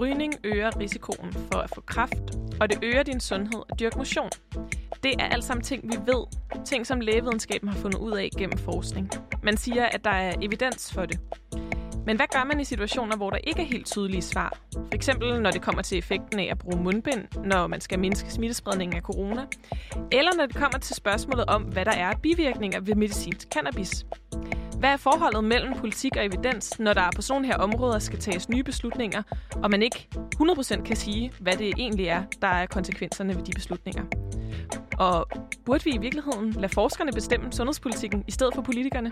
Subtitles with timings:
[0.00, 4.30] Rygning øger risikoen for at få kræft, og det øger din sundhed at dyrke motion.
[5.02, 6.24] Det er alt sammen ting, vi ved.
[6.64, 9.10] Ting, som lægevidenskaben har fundet ud af gennem forskning.
[9.42, 11.20] Man siger, at der er evidens for det.
[12.08, 14.58] Men hvad gør man i situationer, hvor der ikke er helt tydelige svar?
[14.72, 18.30] For eksempel når det kommer til effekten af at bruge mundbind, når man skal mindske
[18.30, 19.42] smittespredningen af corona.
[20.12, 24.06] Eller når det kommer til spørgsmålet om, hvad der er bivirkninger ved medicinsk cannabis.
[24.78, 28.48] Hvad er forholdet mellem politik og evidens, når der på sådan her områder skal tages
[28.48, 29.22] nye beslutninger,
[29.62, 30.08] og man ikke
[30.42, 34.04] 100% kan sige, hvad det egentlig er, der er konsekvenserne ved de beslutninger?
[34.98, 35.26] Og
[35.66, 39.10] burde vi i virkeligheden lade forskerne bestemme sundhedspolitikken i stedet for politikerne?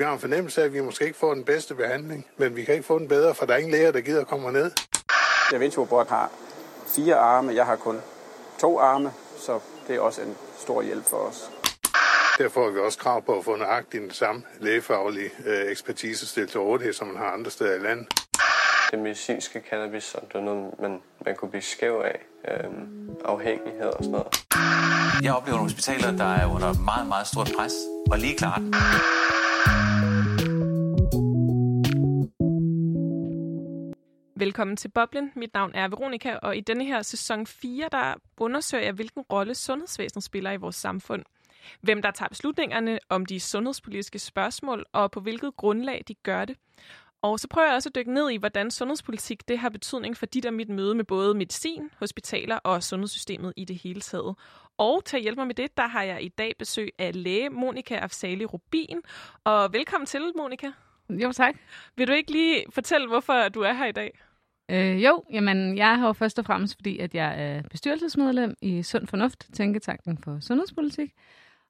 [0.00, 2.64] Vi har en fornemmelse af, at vi måske ikke får den bedste behandling, men vi
[2.64, 4.70] kan ikke få den bedre, for der er ingen læger, der gider komme ned.
[5.50, 6.30] Da Vinci har
[6.86, 8.00] fire arme, jeg har kun
[8.58, 11.50] to arme, så det er også en stor hjælp for os.
[12.38, 16.50] Derfor har vi også krav på at få nøjagtigt den samme lægefaglige øh, ekspertise stillet
[16.50, 18.06] til rådighed, som man har andre steder i landet.
[18.90, 22.20] Det medicinske cannabis, så det er noget, man, man kunne blive skæv af.
[22.48, 24.44] Øhm, afhængighed og sådan noget.
[25.22, 27.72] Jeg oplever nogle hospitaler, der er under meget, meget stort pres,
[28.10, 28.60] og lige klart.
[34.40, 35.32] Velkommen til Boblen.
[35.36, 39.54] Mit navn er Veronika, og i denne her sæson 4, der undersøger jeg, hvilken rolle
[39.54, 41.24] sundhedsvæsenet spiller i vores samfund.
[41.80, 46.56] Hvem der tager beslutningerne om de sundhedspolitiske spørgsmål, og på hvilket grundlag de gør det.
[47.22, 50.26] Og så prøver jeg også at dykke ned i, hvordan sundhedspolitik det har betydning for
[50.26, 54.36] dit og mit møde med både medicin, hospitaler og sundhedssystemet i det hele taget.
[54.78, 57.50] Og til at hjælpe mig med det, der har jeg i dag besøg af læge
[57.50, 59.00] Monika Afsali Rubin.
[59.44, 60.70] Og velkommen til, Monika.
[61.10, 61.54] Jo, tak.
[61.96, 64.20] Vil du ikke lige fortælle, hvorfor du er her i dag?
[64.70, 68.82] Øh, jo, jamen, jeg er her først og fremmest, fordi at jeg er bestyrelsesmedlem i
[68.82, 71.12] Sund Fornuft, Tænketanken for Sundhedspolitik.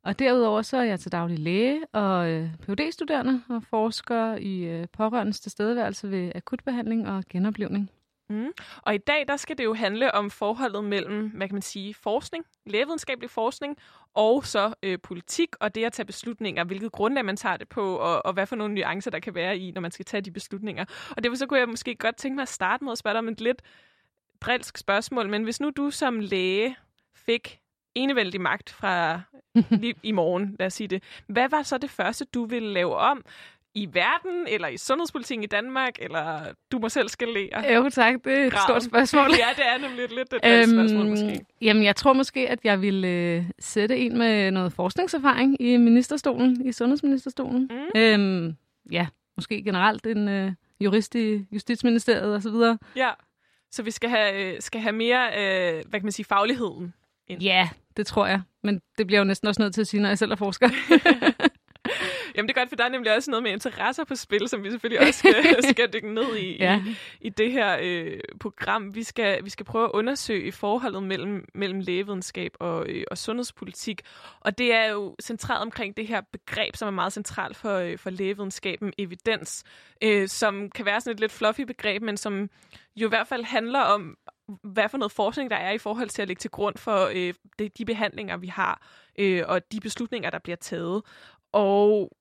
[0.05, 4.65] Og derudover så er jeg til daglig læge og øh, phd studerende og forsker i
[4.65, 7.91] øh, pårørendes tilstedeværelse ved akutbehandling og genoplevning.
[8.31, 8.53] Mm.
[8.83, 11.95] Og i dag der skal det jo handle om forholdet mellem, hvad kan man sige,
[11.95, 13.77] forskning, lægevidenskabelig forskning,
[14.15, 17.97] og så øh, politik, og det at tage beslutninger, hvilket grundlag man tager det på,
[17.97, 20.31] og, og hvad for nogle nuancer der kan være i, når man skal tage de
[20.31, 20.84] beslutninger.
[21.16, 23.19] Og derfor så kunne jeg måske godt tænke mig at starte med at spørge dig
[23.19, 23.62] om et lidt
[24.41, 26.76] drilsk spørgsmål, men hvis nu du som læge
[27.15, 27.60] fik
[27.94, 29.21] enevældig magt fra
[29.82, 31.03] lige i morgen, lad os sige det.
[31.26, 33.25] Hvad var så det første, du ville lave om?
[33.75, 37.75] I verden, eller i sundhedspolitikken i Danmark, eller du må selv skalere?
[37.75, 38.64] Jo tak, det er et Graven.
[38.66, 39.31] stort spørgsmål.
[39.44, 41.41] ja, det er nemlig lidt, lidt et øhm, spørgsmål måske.
[41.60, 46.66] Jamen, jeg tror måske, at jeg ville øh, sætte en med noget forskningserfaring i ministerstolen,
[46.66, 47.70] i sundhedsministerstolen.
[47.70, 48.00] Mm.
[48.00, 48.56] Øhm,
[48.91, 52.76] ja, måske generelt en øh, jurist i Justitsministeriet osv.
[52.97, 53.10] Ja,
[53.70, 56.94] så vi skal have, øh, skal have mere, øh, hvad kan man sige, fagligheden
[57.28, 57.42] ind.
[57.42, 58.41] Ja, det tror jeg.
[58.62, 60.69] Men det bliver jo næsten også nødt til at sige, når jeg selv er forsker.
[62.37, 64.65] Jamen det er godt, for der er nemlig også noget med interesser på spil, som
[64.65, 65.35] vi selvfølgelig også skal,
[65.71, 66.83] skal dykke ned i, ja.
[66.87, 68.95] i i det her øh, program.
[68.95, 74.03] Vi skal, vi skal prøve at undersøge forholdet mellem, mellem lægevidenskab og, øh, og sundhedspolitik.
[74.41, 77.99] Og det er jo centreret omkring det her begreb, som er meget centralt for, øh,
[77.99, 79.65] for lægevidenskaben, evidens,
[80.03, 82.51] øh, som kan være sådan et lidt fluffy begreb, men som
[82.97, 84.17] jo i hvert fald handler om,
[84.62, 87.35] hvad for noget forskning der er i forhold til at lægge til grund for øh,
[87.79, 88.83] de, behandlinger, vi har,
[89.19, 91.03] øh, og de beslutninger, der bliver taget.
[91.53, 92.12] Og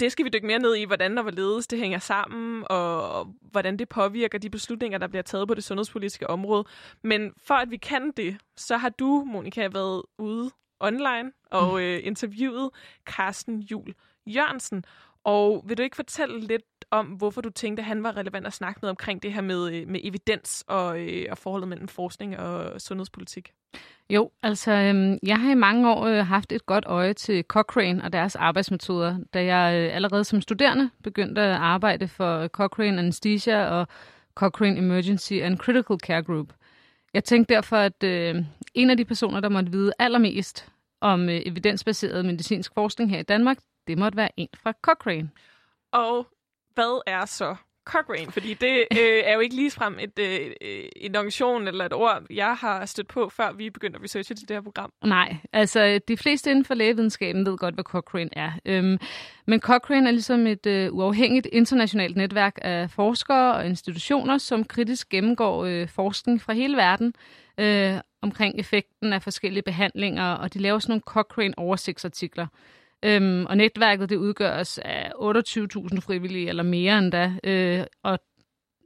[0.00, 3.76] det skal vi dykke mere ned i, hvordan og hvorledes det hænger sammen, og, hvordan
[3.76, 6.64] det påvirker de beslutninger, der bliver taget på det sundhedspolitiske område.
[7.02, 10.50] Men for at vi kan det, så har du, Monika, været ude
[10.80, 11.78] online og mm.
[11.78, 12.70] øh, interviewet
[13.04, 13.94] Carsten Jul
[14.26, 14.84] Jørgensen.
[15.24, 18.52] Og vil du ikke fortælle lidt om, hvorfor du tænkte, at han var relevant at
[18.52, 22.38] snakke noget omkring det her med, øh, med evidens og, øh, og forholdet mellem forskning
[22.38, 23.52] og sundhedspolitik?
[24.10, 28.04] Jo, altså øhm, jeg har i mange år øh, haft et godt øje til Cochrane
[28.04, 33.64] og deres arbejdsmetoder, da jeg øh, allerede som studerende begyndte at arbejde for Cochrane Anesthesia
[33.64, 33.88] og
[34.34, 36.52] Cochrane Emergency and Critical Care Group.
[37.14, 38.44] Jeg tænkte derfor, at øh,
[38.74, 43.22] en af de personer, der måtte vide allermest om øh, evidensbaseret medicinsk forskning her i
[43.22, 45.30] Danmark, det måtte være en fra Cochrane.
[45.92, 46.26] Og
[46.78, 48.32] hvad er så Cochrane?
[48.32, 52.22] Fordi det øh, er jo ikke ligefrem et, øh, øh, en organisation eller et ord,
[52.30, 54.92] jeg har stødt på, før vi begyndte at researche til det her program.
[55.04, 58.52] Nej, altså de fleste inden for lægevidenskaben ved godt, hvad Cochrane er.
[58.64, 58.98] Øhm,
[59.46, 65.08] men Cochrane er ligesom et øh, uafhængigt internationalt netværk af forskere og institutioner, som kritisk
[65.08, 67.14] gennemgår øh, forskning fra hele verden
[67.60, 72.46] øh, omkring effekten af forskellige behandlinger, og de laver sådan nogle Cochrane-oversigtsartikler.
[73.04, 78.18] Øhm, og netværket det udgøres af 28.000 frivillige, eller mere end da, øh, og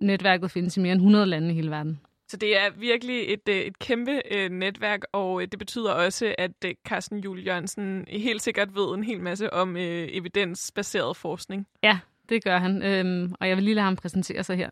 [0.00, 2.00] netværket findes i mere end 100 lande i hele verden.
[2.28, 6.34] Så det er virkelig et, øh, et kæmpe øh, netværk, og øh, det betyder også,
[6.38, 11.66] at øh, Carsten Jul Jørgensen helt sikkert ved en hel masse om øh, evidensbaseret forskning.
[11.82, 11.98] Ja,
[12.28, 14.70] det gør han, øhm, og jeg vil lige lade ham præsentere sig her.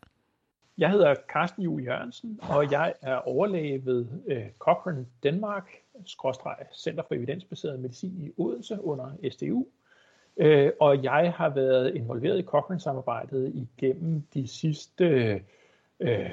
[0.77, 5.69] jeg hedder Carsten Juhl Jørgensen, og jeg er overlæge ved øh, Cochrane Danmark,
[6.73, 9.65] Center for Evidensbaseret Medicin i Odense under SDU.
[10.37, 15.05] Øh, og jeg har været involveret i Cochrane-samarbejdet igennem de sidste
[15.99, 16.29] øh,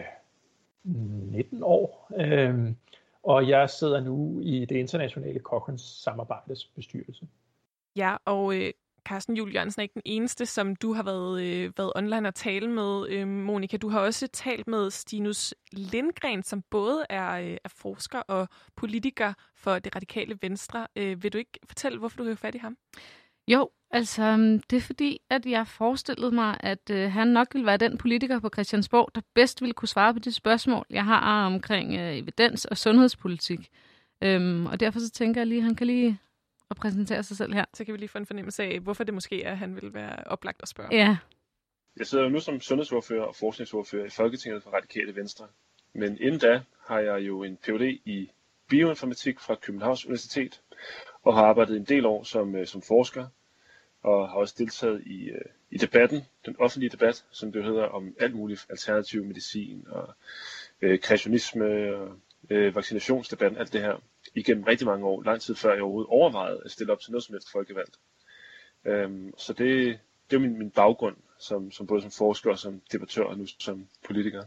[0.85, 2.13] 19 år.
[2.17, 2.73] Øh,
[3.23, 7.29] og jeg sidder nu i det internationale Cochrane-samarbejdes bestyrelse.
[7.97, 8.73] Ja, og øh,
[9.05, 12.35] Carsten Juhl Jørgensen er ikke den eneste, som du har været, øh, været online og
[12.35, 13.77] tale med, øh, Monika.
[13.77, 19.33] Du har også talt med Stinus Lindgren, som både er, øh, er forsker og politiker
[19.57, 20.87] for det radikale venstre.
[20.97, 22.77] Øh, vil du ikke fortælle, hvorfor du har fat i ham?
[23.49, 27.67] Jo, altså øhm, det er fordi, at jeg forestillede mig, at øh, han nok ville
[27.67, 31.47] være den politiker på Christiansborg, der bedst ville kunne svare på de spørgsmål, jeg har
[31.47, 33.69] omkring øh, evidens og sundhedspolitik.
[34.23, 36.19] Øhm, og derfor så tænker jeg lige, at han kan lige
[36.71, 37.65] at præsentere sig selv her.
[37.75, 39.95] Så kan vi lige få en fornemmelse af, hvorfor det måske er, at han vil
[39.95, 40.95] være oplagt at spørge.
[40.95, 41.17] Ja.
[41.97, 45.47] Jeg sidder jo nu som sundhedsordfører og forskningsordfører i Folketinget for Radikale Venstre.
[45.93, 48.01] Men inden da har jeg jo en Ph.D.
[48.05, 48.31] i
[48.69, 50.61] bioinformatik fra Københavns Universitet,
[51.23, 53.27] og har arbejdet en del år som, øh, som forsker,
[54.03, 58.15] og har også deltaget i, øh, i debatten, den offentlige debat, som det hedder, om
[58.21, 60.15] alt muligt alternativ medicin og
[60.83, 62.17] øh, kreationisme og
[62.51, 63.97] øh, vaccinationsdebatten, alt det her
[64.35, 67.25] igennem rigtig mange år, lang tid før jeg overhovedet overvejede at stille op til noget
[67.25, 67.97] som helst folkevalgt.
[68.85, 72.83] Øhm, så det, det er min, min baggrund, som, som både som forsker og som
[72.93, 74.45] debattør og nu som politiker.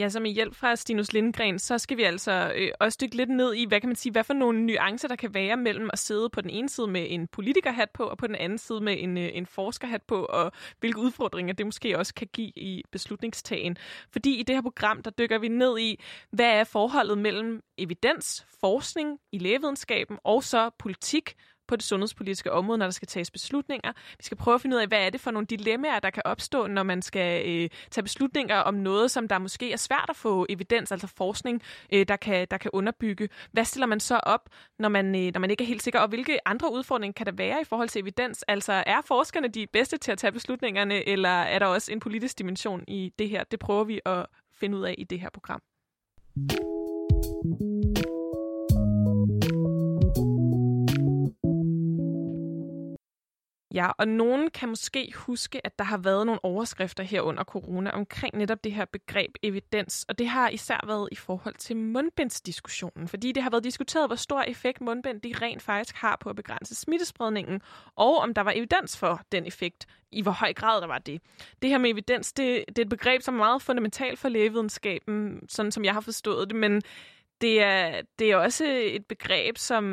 [0.00, 3.30] Ja, som i hjælp fra Stinus Lindgren, så skal vi altså øh, også dykke lidt
[3.30, 5.98] ned i, hvad kan man sige, hvad for nogle nuancer, der kan være mellem at
[5.98, 8.96] sidde på den ene side med en politikerhat på, og på den anden side med
[8.98, 13.76] en, øh, en forskerhat på, og hvilke udfordringer det måske også kan give i beslutningstagen.
[14.12, 18.46] Fordi i det her program, der dykker vi ned i, hvad er forholdet mellem evidens,
[18.60, 21.34] forskning i lægevidenskaben og så politik,
[21.68, 23.92] på det sundhedspolitiske område, når der skal tages beslutninger.
[24.18, 26.22] Vi skal prøve at finde ud af, hvad er det for nogle dilemmaer, der kan
[26.24, 30.16] opstå, når man skal øh, tage beslutninger om noget, som der måske er svært at
[30.16, 31.62] få evidens, altså forskning,
[31.92, 33.28] øh, der, kan, der kan underbygge.
[33.52, 34.48] Hvad stiller man så op,
[34.78, 36.00] når man, øh, når man ikke er helt sikker?
[36.00, 38.42] Og hvilke andre udfordringer kan der være i forhold til evidens?
[38.48, 42.38] Altså er forskerne de bedste til at tage beslutningerne, eller er der også en politisk
[42.38, 43.44] dimension i det her?
[43.44, 45.60] Det prøver vi at finde ud af i det her program.
[53.74, 57.90] Ja, og nogen kan måske huske, at der har været nogle overskrifter her under corona
[57.90, 63.08] omkring netop det her begreb evidens, og det har især været i forhold til mundbindsdiskussionen,
[63.08, 66.36] fordi det har været diskuteret, hvor stor effekt mundbind de rent faktisk har på at
[66.36, 67.60] begrænse smittespredningen,
[67.96, 71.20] og om der var evidens for den effekt, i hvor høj grad der var det.
[71.62, 75.40] Det her med evidens, det, det er et begreb, som er meget fundamentalt for lægevidenskaben,
[75.48, 76.82] sådan som jeg har forstået det, men
[77.40, 79.84] det er, det er også et begreb, som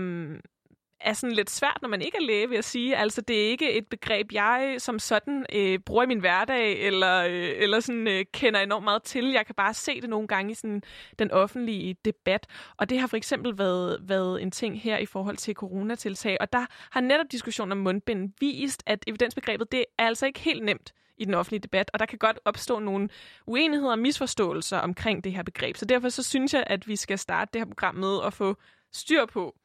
[1.06, 2.98] er sådan lidt svært, når man ikke er læge, vil jeg sige.
[2.98, 7.24] Altså, det er ikke et begreb, jeg som sådan øh, bruger i min hverdag, eller,
[7.24, 9.32] øh, eller sådan, øh, kender enormt meget til.
[9.32, 10.84] Jeg kan bare se det nogle gange i sådan,
[11.20, 12.48] den offentlige debat.
[12.78, 16.38] Og det har for eksempel været, været en ting her i forhold til coronatiltag.
[16.40, 20.64] Og der har netop diskussionen om mundbind vist, at evidensbegrebet, det er altså ikke helt
[20.66, 23.10] nemt i den offentlige debat, og der kan godt opstå nogle
[23.48, 25.78] uenigheder og misforståelser omkring det her begreb.
[25.78, 28.56] Så derfor så synes jeg, at vi skal starte det her program med at få
[28.94, 29.56] styr på,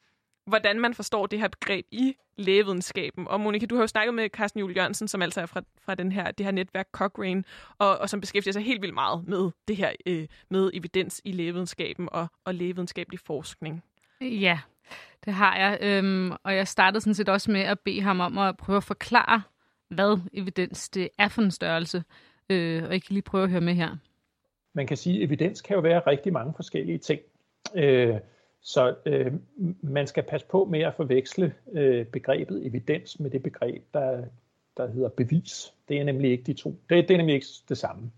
[0.47, 3.27] hvordan man forstår det her begreb i lægevidenskaben.
[3.27, 5.95] Og Monika, du har jo snakket med Carsten Juhl Jørgensen, som altså er fra, fra
[5.95, 7.43] den her, det her netværk Cochrane,
[7.77, 11.31] og, og som beskæftiger sig helt vildt meget med det her øh, med evidens i
[11.31, 13.83] lægevidenskaben og, og lægevidenskabelig forskning.
[14.21, 14.59] Ja,
[15.25, 15.77] det har jeg.
[15.81, 18.83] Øhm, og jeg startede sådan set også med at bede ham om at prøve at
[18.83, 19.41] forklare,
[19.89, 22.03] hvad evidens det er for en størrelse.
[22.49, 23.95] Øh, og jeg kan lige prøve at høre med her.
[24.73, 27.21] Man kan sige, at evidens kan jo være rigtig mange forskellige ting.
[27.75, 28.15] Øh,
[28.61, 29.33] så øh,
[29.81, 34.23] man skal passe på med at forveksle øh, begrebet evidens med det begreb, der,
[34.77, 35.73] der hedder bevis.
[35.89, 36.69] Det er nemlig ikke de to.
[36.89, 38.11] Det, det er nemlig ikke det samme.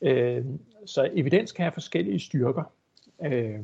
[0.00, 0.44] Øh,
[0.86, 2.72] så evidens kan have forskellige styrker.
[3.22, 3.60] Øh,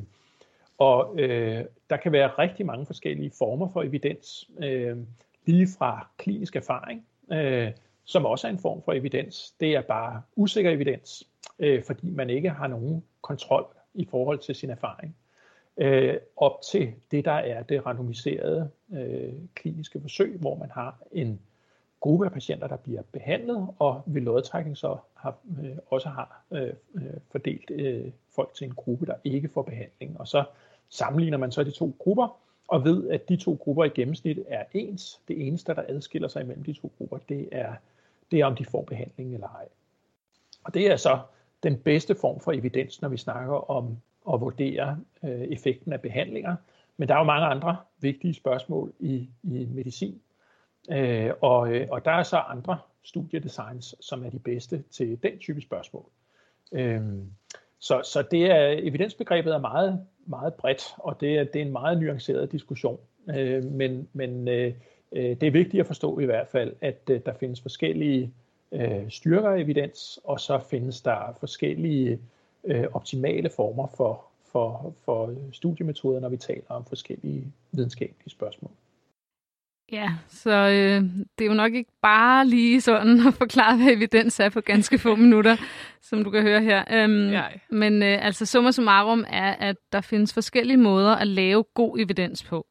[0.77, 4.49] og øh, der kan være rigtig mange forskellige former for evidens.
[4.63, 4.97] Øh,
[5.45, 7.71] lige fra klinisk erfaring, øh,
[8.03, 9.51] som også er en form for evidens.
[9.59, 11.27] Det er bare usikker evidens,
[11.59, 15.15] øh, fordi man ikke har nogen kontrol i forhold til sin erfaring
[15.77, 21.39] øh, op til det, der er det randomiserede øh, kliniske forsøg, hvor man har en
[21.99, 26.73] gruppe af patienter, der bliver behandlet, og ved lodtrækning så har, øh, også har øh,
[26.95, 30.19] øh, fordelt øh, folk til en gruppe, der ikke får behandling.
[30.19, 30.43] Og så
[30.89, 32.37] sammenligner man så de to grupper,
[32.67, 35.21] og ved, at de to grupper i gennemsnit er ens.
[35.27, 37.73] Det eneste, der adskiller sig imellem de to grupper, det er,
[38.31, 39.67] det er om de får behandling eller ej.
[40.63, 41.19] Og det er så
[41.63, 43.97] den bedste form for evidens, når vi snakker om
[44.33, 46.55] at vurdere øh, effekten af behandlinger.
[46.97, 50.21] Men der er jo mange andre vigtige spørgsmål i, i medicin.
[50.91, 55.39] Øh, og, øh, og der er så andre studiedesigns, som er de bedste til den
[55.39, 56.05] type spørgsmål.
[56.71, 57.01] Øh,
[57.79, 61.71] så, så det er, evidensbegrebet er meget, meget bredt, og det er, det er en
[61.71, 62.99] meget nuanceret diskussion.
[63.29, 64.73] Øh, men men øh,
[65.11, 68.33] øh det er vigtigt at forstå i hvert fald, at øh, der findes forskellige
[68.71, 72.19] øh, styrker af evidens, og så findes der forskellige
[72.63, 78.71] øh, optimale former for, for, for studiemetoder, når vi taler om forskellige videnskabelige spørgsmål.
[79.91, 81.03] Ja, så øh,
[81.37, 84.97] det er jo nok ikke bare lige sådan at forklare, hvad evidens er på ganske
[84.97, 85.57] få minutter,
[86.01, 86.83] som du kan høre her.
[86.91, 87.33] Øhm.
[87.69, 92.43] Men øh, altså summa summarum er, at der findes forskellige måder at lave god evidens
[92.43, 92.67] på.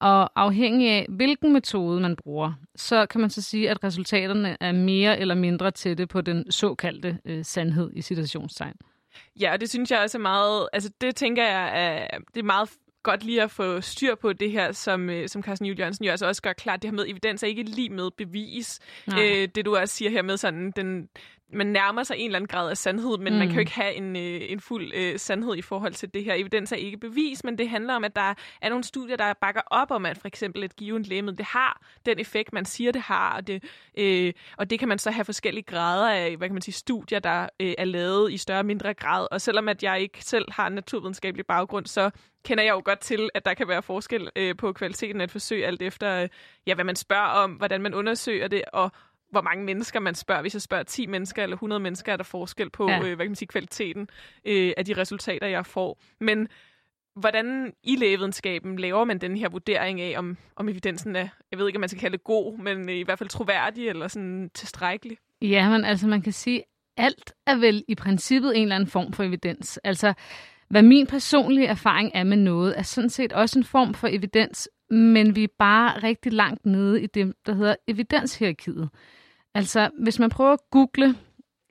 [0.00, 4.72] Og afhængig af, hvilken metode man bruger, så kan man så sige, at resultaterne er
[4.72, 8.74] mere eller mindre tætte på den såkaldte øh, sandhed i citationstegn.
[9.40, 12.44] Ja, og det synes jeg også er meget, altså det tænker jeg, er, det er
[12.44, 12.70] meget
[13.02, 16.10] godt lige at få styr på det her, som, øh, som Carsten Juhl Jørgensen jo
[16.10, 18.80] altså også gør klart, det her med evidens er ikke lige med bevis.
[19.20, 21.08] Øh, det du også siger her med sådan, den,
[21.54, 23.38] man nærmer sig en eller anden grad af sandhed, men mm.
[23.38, 23.60] man kan jo mm.
[23.60, 26.34] ikke have en, øh, en fuld øh, sandhed i forhold til det her.
[26.34, 29.60] Evidens er ikke bevis, men det handler om, at der er nogle studier, der bakker
[29.66, 33.02] op om, at for eksempel et givet lægemiddel, det har den effekt, man siger, det
[33.02, 33.64] har, og det,
[33.98, 37.18] øh, og det kan man så have forskellige grader af, hvad kan man sige, studier,
[37.18, 39.26] der øh, er lavet i større og mindre grad.
[39.30, 42.10] Og selvom at jeg ikke selv har en naturvidenskabelig baggrund, så
[42.44, 45.30] kender jeg jo godt til, at der kan være forskel øh, på kvaliteten af et
[45.30, 46.28] forsøg, alt efter, øh,
[46.66, 48.92] ja, hvad man spørger om, hvordan man undersøger det, og
[49.34, 50.40] hvor mange mennesker man spørger.
[50.40, 52.96] Hvis jeg spørger 10 mennesker eller 100 mennesker, er der forskel på ja.
[52.98, 54.08] øh, hvad kan man sige, kvaliteten
[54.44, 56.00] øh, af de resultater, jeg får.
[56.20, 56.48] Men
[57.16, 61.66] hvordan i lægevidenskaben laver man den her vurdering af, om, om evidensen er, jeg ved
[61.66, 65.18] ikke, om man skal kalde det god, men i hvert fald troværdig eller sådan tilstrækkelig?
[65.42, 66.62] Ja, men altså man kan sige,
[66.96, 69.78] alt er vel i princippet en eller anden form for evidens.
[69.84, 70.14] Altså,
[70.68, 74.68] hvad min personlige erfaring er med noget, er sådan set også en form for evidens,
[74.90, 78.90] men vi er bare rigtig langt nede i det, der hedder evidenshierarkiet.
[79.54, 81.14] Altså, hvis man prøver at google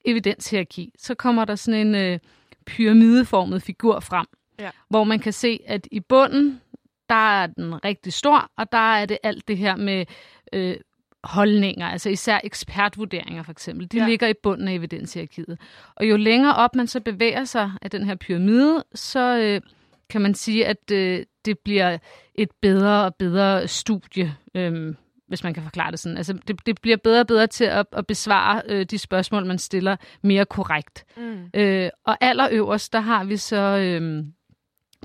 [0.06, 2.20] evidenshierarki, så kommer der sådan en øh,
[2.66, 4.26] pyramideformet figur frem,
[4.60, 4.70] ja.
[4.90, 6.62] hvor man kan se, at i bunden,
[7.10, 10.06] der er den rigtig stor, og der er det alt det her med
[10.54, 10.76] øh,
[11.24, 14.08] holdninger, altså især ekspertvurderinger for eksempel, de ja.
[14.08, 15.60] ligger i bunden af evidenshierarkiet.
[15.96, 19.62] Og jo længere op man så bevæger sig af den her pyramide, så øh,
[20.10, 21.98] kan man sige, at øh, det bliver
[22.36, 24.96] et bedre og bedre studie, øh,
[25.34, 26.18] hvis man kan forklare det sådan.
[26.18, 29.60] Altså, det, det bliver bedre og bedre til at, at besvare øh, de spørgsmål, man
[29.60, 31.06] stiller mere korrekt.
[31.18, 31.50] Mm.
[31.54, 34.26] Øh, og allerøverst, der har vi så øh,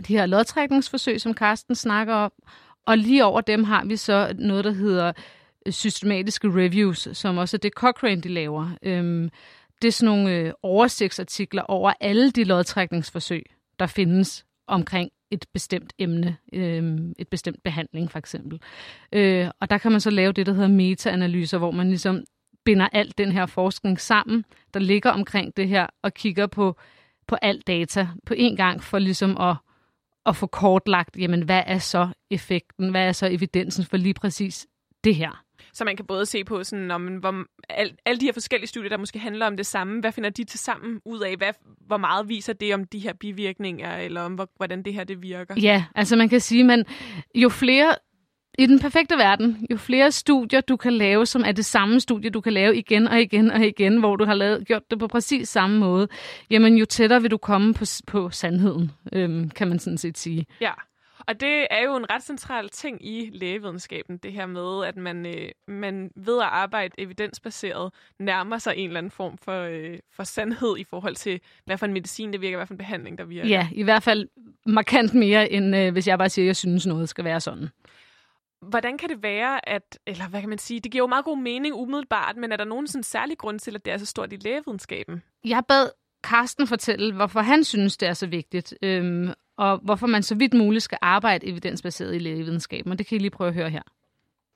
[0.09, 2.33] de her lodtrækningsforsøg, som Karsten snakker om,
[2.87, 5.13] og lige over dem har vi så noget, der hedder
[5.71, 8.71] systematiske reviews, som også er det Cochrane, de laver.
[8.83, 9.31] Øh,
[9.83, 13.43] det er sådan nogle øh, oversigtsartikler over alle de lodtrækningsforsøg,
[13.79, 18.61] der findes omkring et bestemt emne, øh, et bestemt behandling for eksempel.
[19.13, 22.25] Øh, og der kan man så lave det, der hedder meta-analyser, hvor man ligesom
[22.65, 24.45] binder alt den her forskning sammen,
[24.75, 26.77] der ligger omkring det her, og kigger på,
[27.27, 29.57] på alt data på en gang, for ligesom at,
[30.27, 34.67] at få kortlagt, jamen hvad er så effekten, hvad er så evidensen for lige præcis
[35.05, 35.45] det her.
[35.79, 38.89] Så man kan både se på, sådan, om, hvor, al, alle de her forskellige studier,
[38.89, 41.37] der måske handler om det samme, hvad finder de til sammen ud af?
[41.37, 41.53] Hvad,
[41.87, 45.23] hvor meget viser det om de her bivirkninger, eller om hvor, hvordan det her det
[45.23, 45.55] virker?
[45.63, 46.87] Ja, altså man kan sige, at
[47.35, 47.95] jo flere
[48.59, 52.31] i den perfekte verden, jo flere studier du kan lave, som er det samme studie,
[52.31, 55.07] du kan lave igen og igen og igen, hvor du har lavet, gjort det på
[55.07, 56.09] præcis samme måde,
[56.51, 60.47] jamen jo tættere vil du komme på, på sandheden, øhm, kan man sådan set sige.
[60.61, 60.73] Ja.
[61.29, 65.27] Og det er jo en ret central ting i lægevidenskaben, det her med, at man,
[65.27, 70.25] øh, man ved at arbejde evidensbaseret nærmer sig en eller anden form for, øh, for
[70.25, 73.25] sandhed i forhold til, hvad for en medicin det virker, hvad for en behandling der
[73.25, 73.49] virker.
[73.49, 74.29] Ja, i hvert fald
[74.67, 77.69] markant mere, end øh, hvis jeg bare siger, at jeg synes, noget skal være sådan.
[78.63, 81.39] Hvordan kan det være, at, eller hvad kan man sige, det giver jo meget god
[81.39, 84.33] mening umiddelbart, men er der nogen sådan særlig grund til, at det er så stort
[84.33, 85.23] i lægevidenskaben?
[85.45, 85.91] Jeg bad
[86.25, 88.75] Karsten fortælle, hvorfor han synes, det er så vigtigt.
[88.83, 92.93] Øhm, og hvorfor man så vidt muligt skal arbejde evidensbaseret i lægevidenskaben.
[92.93, 93.83] Og det kan I lige prøve at høre her.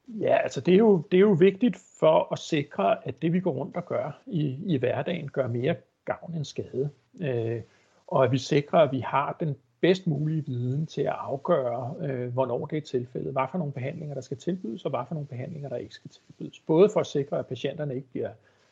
[0.09, 3.41] Ja, altså det er jo, det er jo vigtigt for at sikre, at det vi
[3.41, 6.91] går rundt og gør i, i hverdagen, gør mere gavn end skade.
[7.21, 7.61] Øh,
[8.07, 12.33] og at vi sikrer, at vi har den bedst mulige viden til at afgøre, øh,
[12.33, 15.29] hvornår det er tilfældet, hvad for nogle behandlinger, der skal tilbydes, og hvad for nogle
[15.29, 16.61] behandlinger, der ikke skal tilbydes.
[16.61, 18.31] Både for at sikre, at patienterne ikke bliver,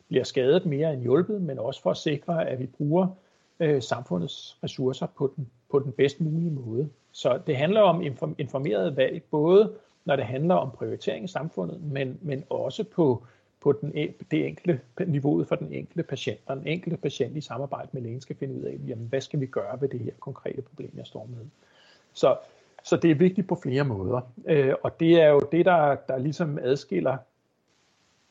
[0.09, 3.30] bliver skadet mere end hjulpet, men også for at sikre, at vi bruger øh,
[3.61, 6.89] Øh, samfundets ressourcer på den, på den bedst mulige måde.
[7.13, 8.03] Så det handler om
[8.39, 9.73] informeret valg, både
[10.05, 13.25] når det handler om prioritering i samfundet, men, men også på,
[13.61, 13.93] på den,
[14.31, 16.41] det enkelte niveauet for den enkelte patient.
[16.47, 19.41] Og den enkelte patient i samarbejde med lægen skal finde ud af, jamen, hvad skal
[19.41, 21.47] vi gøre ved det her konkrete problem, jeg står med.
[22.13, 22.37] Så,
[22.85, 24.21] så det er vigtigt på flere måder.
[24.47, 27.17] Øh, og det er jo det, der, der ligesom adskiller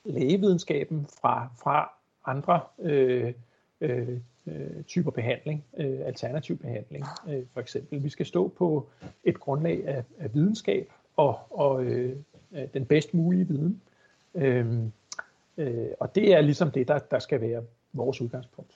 [0.06, 1.94] lægevidenskaben fra, fra
[2.26, 3.34] andre øh,
[3.82, 4.18] øh,
[4.50, 8.04] øh, typer behandling, øh, alternativ behandling øh, for eksempel.
[8.04, 8.90] Vi skal stå på
[9.24, 12.16] et grundlag af, af videnskab og, og øh,
[12.74, 13.82] den bedst mulige viden.
[14.36, 14.66] Øh,
[15.58, 17.64] øh, og det er ligesom det, der, der skal være
[17.94, 18.72] vores udgangspunkt.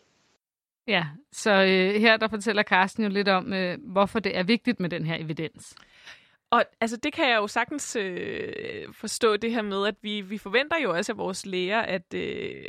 [0.87, 4.79] Ja, så øh, her der fortæller Carsten jo lidt om, øh, hvorfor det er vigtigt
[4.79, 5.75] med den her evidens.
[6.49, 10.37] Og altså, det kan jeg jo sagtens øh, forstå, det her med, at vi, vi
[10.37, 12.63] forventer jo også af vores læger, at, øh,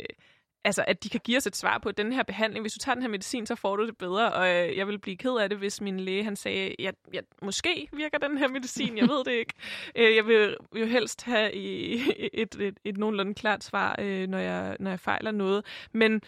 [0.65, 2.63] altså, at de kan give os et svar på den her behandling.
[2.63, 4.33] Hvis du tager den her medicin, så får du det bedre.
[4.33, 7.19] Og øh, jeg vil blive ked af det, hvis min læge han sagde, ja, ja,
[7.41, 9.53] måske virker den her medicin, jeg ved det ikke.
[9.95, 12.01] Øh, jeg vil jo helst have et,
[12.41, 15.65] et, et, et nogenlunde klart svar, øh, når, jeg, når jeg fejler noget.
[15.93, 16.21] Men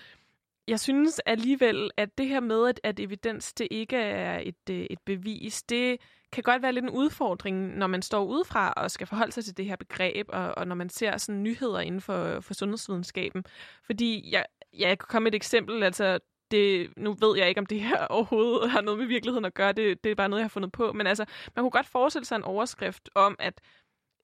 [0.68, 4.86] jeg synes alligevel, at det her med, at, at evidens det ikke er et, øh,
[4.90, 5.98] et bevis, det
[6.32, 9.58] kan godt være lidt en udfordring, når man står udefra og skal forholde sig til
[9.58, 13.46] det her begreb, og, og når man ser sådan nyheder inden for, for sundhedsvidenskaben.
[13.86, 16.20] Fordi jeg, ja, jeg kan komme med et eksempel, altså
[16.52, 19.72] det, nu ved jeg ikke, om det her overhovedet har noget med virkeligheden at gøre,
[19.72, 22.26] det, det er bare noget, jeg har fundet på, men altså, man kunne godt forestille
[22.26, 23.62] sig en overskrift om, at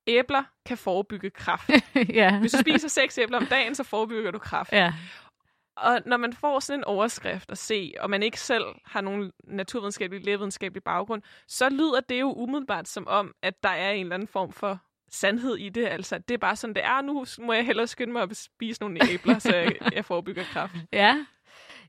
[0.07, 1.69] æbler kan forebygge kræft.
[2.19, 2.39] ja.
[2.39, 4.71] Hvis du spiser seks æbler om dagen, så forebygger du kræft.
[4.71, 4.93] Ja.
[5.77, 9.31] Og når man får sådan en overskrift at se, og man ikke selv har nogen
[9.43, 14.15] naturvidenskabelig, lægevidenskabelig baggrund, så lyder det jo umiddelbart som om, at der er en eller
[14.15, 14.79] anden form for
[15.11, 15.87] sandhed i det.
[15.87, 17.01] Altså, det er bare sådan, det er.
[17.01, 20.73] Nu må jeg hellere skynde mig at spise nogle æbler, så jeg, jeg forebygger kraft.
[20.93, 21.25] Ja,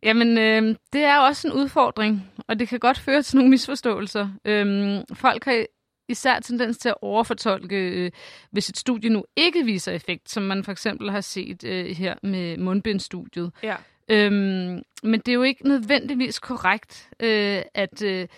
[0.02, 4.28] Jamen, øh, det er også en udfordring, og det kan godt føre til nogle misforståelser.
[4.44, 5.64] Øhm, folk har
[6.08, 8.10] især tendens til at overfortolke, øh,
[8.50, 12.14] hvis et studie nu ikke viser effekt, som man for eksempel har set øh, her
[12.22, 13.52] med mundbindstudiet.
[13.62, 13.76] Ja.
[14.08, 18.28] Øhm, men det er jo ikke nødvendigvis korrekt, øh, at øh,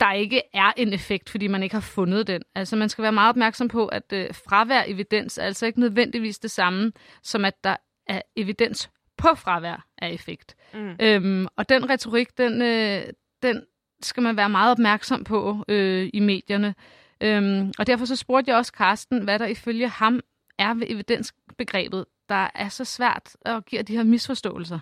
[0.00, 2.42] der ikke er en effekt, fordi man ikke har fundet den.
[2.54, 6.38] Altså man skal være meget opmærksom på, at øh, fravær evidens er altså ikke nødvendigvis
[6.38, 10.56] det samme, som at der er evidens på fravær af effekt.
[10.74, 10.96] Mm.
[11.00, 13.02] Øhm, og den retorik, den, øh,
[13.42, 13.62] den
[14.02, 16.74] skal man være meget opmærksom på øh, i medierne.
[17.20, 20.20] Øhm, og derfor så spurgte jeg også Carsten, hvad der ifølge ham
[20.58, 24.78] er ved evidensbegrebet, der er så svært at give de her misforståelser.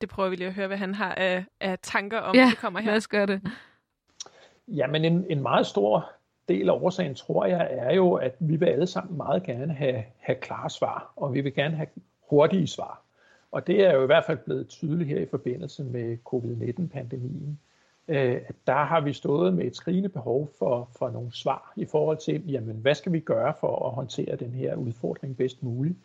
[0.00, 2.58] Det prøver vi lige at høre, hvad han har af, af tanker om, ja, det
[2.58, 2.86] kommer her.
[2.86, 3.40] lad os gøre det.
[4.68, 6.12] Jamen en, en meget stor
[6.48, 10.04] del af årsagen, tror jeg, er jo, at vi vil alle sammen meget gerne have,
[10.18, 11.88] have klare svar, og vi vil gerne have
[12.30, 13.02] hurtige svar.
[13.52, 17.58] Og det er jo i hvert fald blevet tydeligt her i forbindelse med covid-19-pandemien
[18.08, 22.16] øh, der har vi stået med et skrigende behov for, for nogle svar i forhold
[22.16, 25.96] til, jamen, hvad skal vi gøre for at håndtere den her udfordring bedst muligt.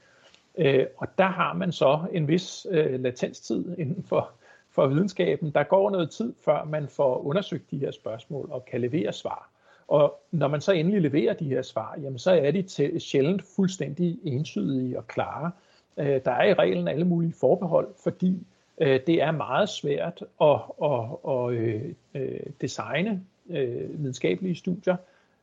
[0.57, 4.29] Øh, og der har man så en vis øh, latenstid inden for,
[4.69, 5.51] for videnskaben.
[5.51, 9.49] Der går noget tid, før man får undersøgt de her spørgsmål og kan levere svar.
[9.87, 13.43] Og når man så endelig leverer de her svar, jamen så er de til, sjældent
[13.55, 15.51] fuldstændig entydige og klare.
[15.97, 18.47] Øh, der er i reglen alle mulige forbehold, fordi
[18.81, 24.95] Øh, det er meget svært at, at, at, øh, øh, designe øh, videnskabelige studier,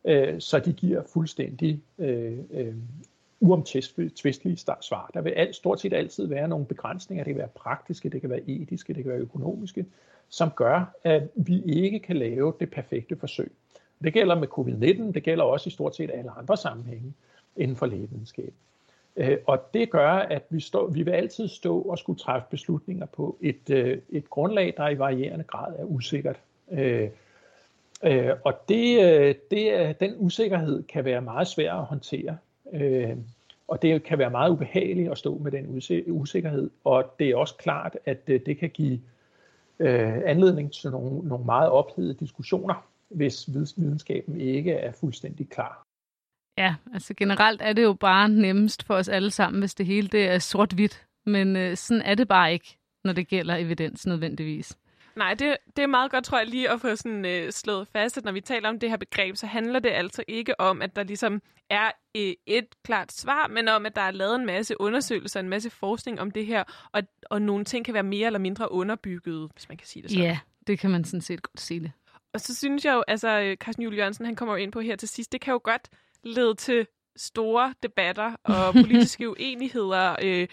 [0.04, 2.38] øh, så de giver fuldstændig øh,
[3.40, 5.10] uomtvistelige svar.
[5.14, 7.24] Der vil alt, stort set altid være nogle begrænsninger.
[7.24, 9.86] Det kan være praktiske, det kan være etiske, det kan være økonomiske,
[10.28, 13.52] som gør, at vi ikke kan lave det perfekte forsøg.
[14.04, 17.14] Det gælder med covid-19, det gælder også i stort set alle andre sammenhænge
[17.56, 18.54] inden for lægevidenskab.
[19.20, 23.06] Øh, og det gør, at vi, står, vi vil altid stå og skulle træffe beslutninger
[23.06, 26.40] på et, øh, et grundlag, der i varierende grad er usikkert.
[26.70, 27.08] Øh,
[28.44, 32.36] og det, det, den usikkerhed kan være meget svær at håndtere.
[33.68, 36.70] Og det kan være meget ubehageligt at stå med den usikkerhed.
[36.84, 39.00] Og det er også klart, at det kan give
[40.26, 45.89] anledning til nogle, nogle meget ophedede diskussioner, hvis videnskaben ikke er fuldstændig klar.
[46.60, 50.08] Ja, altså generelt er det jo bare nemmest for os alle sammen, hvis det hele
[50.08, 51.06] det er sort-hvidt.
[51.26, 54.76] Men øh, sådan er det bare ikke, når det gælder evidens nødvendigvis.
[55.16, 58.18] Nej, det, det er meget godt, tror jeg, lige at få sådan, øh, slået fast,
[58.18, 60.96] at når vi taler om det her begreb, så handler det altså ikke om, at
[60.96, 64.80] der ligesom er øh, et klart svar, men om, at der er lavet en masse
[64.80, 68.38] undersøgelser, en masse forskning om det her, og, og nogle ting kan være mere eller
[68.38, 70.24] mindre underbygget, hvis man kan sige det sådan.
[70.24, 71.92] Ja, det kan man sådan set godt sige det.
[72.32, 74.80] Og så synes jeg jo, altså øh, Carsten Juhl Jørgensen, han kommer jo ind på
[74.80, 75.88] her til sidst, det kan jo godt
[76.24, 80.16] lede til store debatter og politiske uenigheder.
[80.22, 80.48] Øh,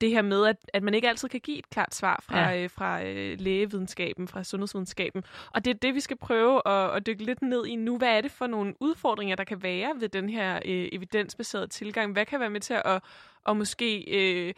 [0.00, 2.62] det her med, at, at man ikke altid kan give et klart svar fra, ja.
[2.62, 5.24] øh, fra øh, lægevidenskaben, fra sundhedsvidenskaben.
[5.54, 7.98] Og det er det, vi skal prøve at, at dykke lidt ned i nu.
[7.98, 12.12] Hvad er det for nogle udfordringer, der kan være ved den her øh, evidensbaserede tilgang?
[12.12, 13.02] Hvad kan være med til at,
[13.48, 14.54] at måske øh,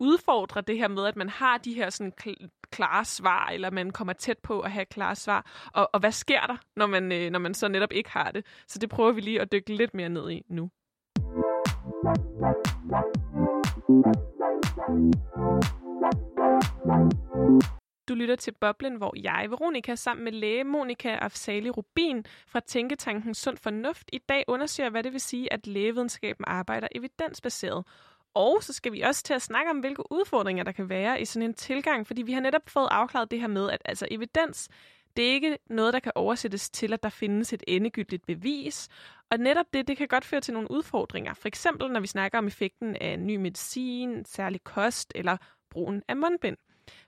[0.00, 2.12] udfordre det her med, at man har de her sådan
[2.70, 5.70] klare svar, eller man kommer tæt på at have klare svar.
[5.74, 8.46] Og, og hvad sker der, når man, øh, når man så netop ikke har det?
[8.66, 10.70] Så det prøver vi lige at dykke lidt mere ned i nu.
[18.08, 23.34] Du lytter til Boblen, hvor jeg, Veronika, sammen med læge Monika Afsali Rubin fra Tænketanken
[23.34, 27.84] Sund Fornuft, i dag undersøger, hvad det vil sige, at lægevidenskaben arbejder evidensbaseret.
[28.34, 31.24] Og så skal vi også til at snakke om, hvilke udfordringer der kan være i
[31.24, 34.68] sådan en tilgang, fordi vi har netop fået afklaret det her med, at altså evidens,
[35.16, 38.88] det er ikke noget, der kan oversættes til, at der findes et endegyldigt bevis.
[39.30, 41.34] Og netop det, det kan godt føre til nogle udfordringer.
[41.34, 45.36] For eksempel, når vi snakker om effekten af ny medicin, særlig kost eller
[45.70, 46.56] brugen af mundbind.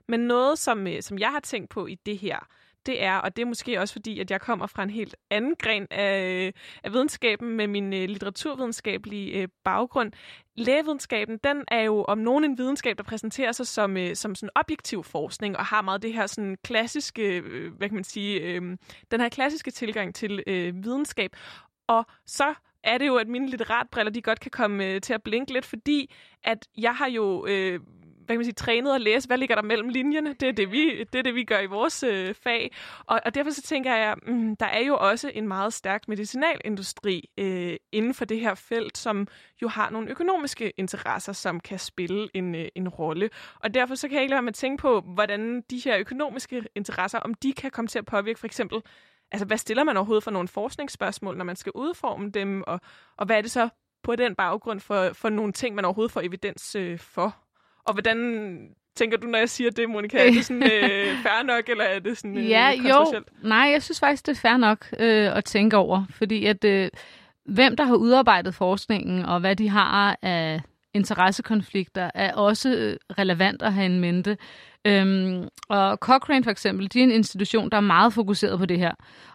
[0.07, 2.47] Men noget, som, øh, som jeg har tænkt på i det her,
[2.85, 5.55] det er, og det er måske også fordi, at jeg kommer fra en helt anden
[5.55, 10.11] gren af, af videnskaben med min øh, litteraturvidenskabelige øh, baggrund.
[10.55, 14.49] Lægevidenskaben, den er jo om nogen en videnskab, der præsenterer sig som, øh, som sådan
[14.55, 18.77] objektiv forskning, og har meget det her sådan klassiske, øh, hvad kan man sige, øh,
[19.11, 21.35] den her klassiske tilgang til øh, videnskab.
[21.87, 25.23] Og så er det jo, at mine litteratbriller, de godt kan komme øh, til at
[25.23, 27.79] blinke lidt, fordi at jeg har jo øh,
[28.25, 30.33] hvad kan man sige, trænet at læse, hvad ligger der mellem linjerne.
[30.33, 32.71] Det er det, vi, det, er det, vi gør i vores øh, fag.
[33.05, 37.29] Og, og derfor så tænker jeg, mm, der er jo også en meget stærk medicinalindustri
[37.37, 39.27] øh, inden for det her felt, som
[39.61, 43.29] jo har nogle økonomiske interesser, som kan spille en, øh, en rolle.
[43.59, 45.97] Og derfor så kan jeg ikke lade være med at tænke på, hvordan de her
[45.97, 48.81] økonomiske interesser, om de kan komme til at påvirke for eksempel
[49.33, 52.79] altså hvad stiller man overhovedet for nogle forskningsspørgsmål, når man skal udforme dem, og,
[53.17, 53.69] og hvad er det så
[54.03, 57.35] på den baggrund for, for nogle ting, man overhovedet får evidens øh, for?
[57.85, 58.17] Og hvordan
[58.95, 60.27] tænker du, når jeg siger det, Monika?
[60.27, 63.21] Er det sådan øh, fair nok, eller er det sådan øh, Ja, jo.
[63.43, 66.05] Nej, jeg synes faktisk, det er fair nok øh, at tænke over.
[66.09, 66.89] Fordi at øh,
[67.45, 70.61] hvem, der har udarbejdet forskningen, og hvad de har af
[70.93, 74.37] interessekonflikter, er også øh, relevant at have en mente.
[74.85, 78.79] Øhm, og Cochrane for eksempel, de er en institution, der er meget fokuseret på det
[78.79, 78.91] her.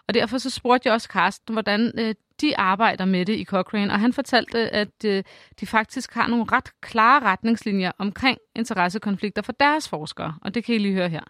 [0.07, 3.93] Og derfor så spurgte jeg også Carsten, hvordan øh, de arbejder med det i Cochrane,
[3.93, 5.23] og han fortalte, at øh,
[5.59, 10.75] de faktisk har nogle ret klare retningslinjer omkring interessekonflikter for deres forskere, og det kan
[10.75, 11.23] I lige høre her.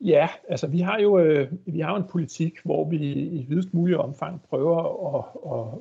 [0.00, 3.74] Ja, altså vi har jo øh, vi har jo en politik, hvor vi i videst
[3.74, 4.78] mulig omfang prøver
[5.16, 5.78] at, at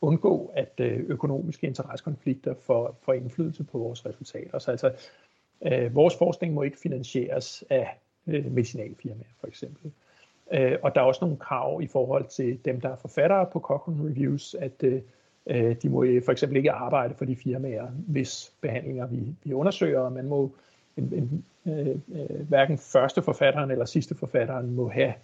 [0.00, 4.58] undgå, at øh, økonomiske interessekonflikter får, får indflydelse på vores resultater.
[4.58, 4.90] Så altså,
[5.66, 9.92] øh, vores forskning må ikke finansieres af øh, medicinalfirmaer, for eksempel.
[10.52, 13.60] Øh, og der er også nogle krav i forhold til dem, der er forfattere på
[13.60, 15.00] Cochrane Reviews, at øh,
[15.46, 19.52] øh de må øh, for eksempel ikke arbejde for de firmaer, hvis behandlinger vi, vi
[19.52, 20.52] undersøger, og man må
[20.96, 25.14] en, en, øh, øh, hverken første forfatteren eller sidste forfatteren må have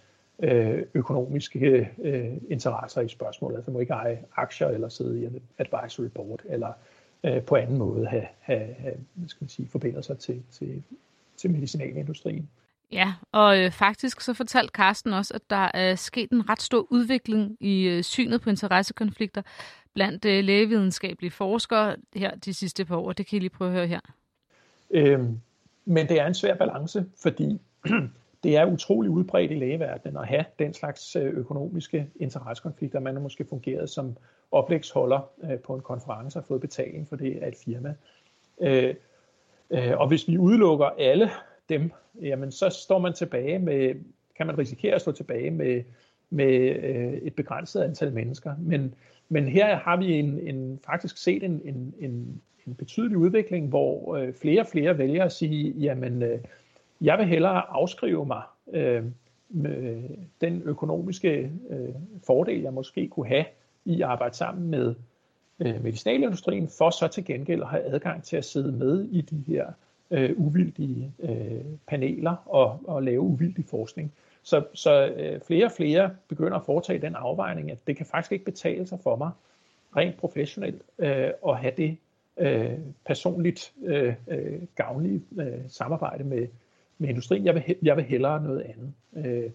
[0.43, 3.55] øh, økonomiske øh, interesser i spørgsmålet.
[3.55, 6.73] Altså må ikke eje aktier eller sidde i en advisory board, eller
[7.23, 8.95] øh, på anden måde have, have, have
[9.27, 10.83] skal man sige, forbindet sig til, til,
[11.37, 12.49] til medicinalindustrien.
[12.91, 16.87] Ja, og øh, faktisk så fortalte Carsten også, at der er sket en ret stor
[16.89, 19.41] udvikling i øh, synet på interessekonflikter
[19.93, 23.13] blandt øh, lægevidenskabelige forskere her de sidste par år.
[23.13, 23.99] Det kan I lige prøve at høre her.
[24.91, 25.39] Øhm,
[25.85, 27.61] men det er en svær balance, fordi
[28.43, 32.99] det er utrolig udbredt i lægeverdenen at have den slags øh, økonomiske interessekonflikter.
[32.99, 34.17] Man har måske fungeret som
[34.51, 37.95] oplægsholder øh, på en konference og fået betaling for det af et firma.
[38.61, 38.95] Øh,
[39.69, 41.29] øh, og hvis vi udelukker alle
[41.69, 43.95] dem, jamen så står man tilbage med,
[44.35, 45.83] kan man risikere at stå tilbage med,
[46.29, 48.55] med øh, et begrænset antal mennesker.
[48.59, 48.95] Men,
[49.29, 54.15] men her har vi en, en, faktisk set en, en, en, en betydelig udvikling, hvor
[54.15, 56.23] øh, flere og flere vælger at sige, jamen
[57.01, 58.41] jeg vil hellere afskrive mig
[58.73, 59.03] øh,
[59.49, 60.03] med
[60.41, 61.89] den økonomiske øh,
[62.27, 63.45] fordel, jeg måske kunne have
[63.85, 64.95] i at arbejde sammen med
[65.59, 69.43] øh, medicinalindustrien, for så til gengæld at have adgang til at sidde med i de
[69.47, 69.71] her
[70.11, 74.13] øh, uvildige øh, paneler og, og lave uvildig forskning.
[74.43, 78.31] Så, så øh, flere og flere begynder at foretage den afvejning, at det kan faktisk
[78.31, 79.31] ikke betale sig for mig
[79.95, 81.97] rent professionelt øh, at have det
[82.37, 86.47] øh, personligt øh, øh, gavnlige øh, samarbejde med
[86.99, 87.45] med industrien.
[87.45, 88.93] Jeg vil, jeg vil hellere noget andet.
[89.13, 89.49] Øh, øh,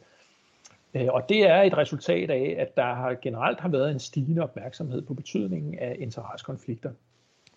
[0.95, 4.43] Øh, og det er et resultat af, at der har generelt har været en stigende
[4.43, 6.91] opmærksomhed på betydningen af interessekonflikter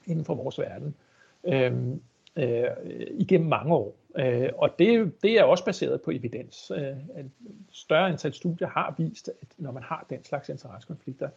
[0.05, 0.95] inden for vores verden
[1.43, 1.73] øh,
[2.35, 2.67] øh,
[3.11, 3.95] igennem mange år.
[4.17, 6.71] Øh, og det, det er også baseret på evidens.
[6.75, 7.31] Øh, et
[7.71, 11.29] større antal studier har vist, at når man har den slags interessekonflikter,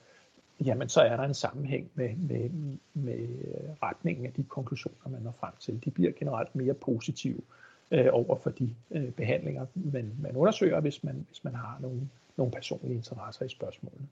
[0.65, 2.51] jamen så er der en sammenhæng med, med,
[2.95, 5.85] med øh, retningen af de konklusioner, man når frem til.
[5.85, 10.81] De bliver generelt mere positive øh, Øh, over for de øh, behandlinger, man, man undersøger,
[10.81, 12.01] hvis man, hvis man har nogle,
[12.37, 14.07] nogle personlige interesser i spørgsmålene.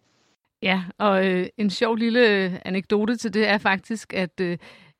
[0.62, 4.59] Ja, og øh, en sjov lille øh, anekdote til det er faktisk, at øh,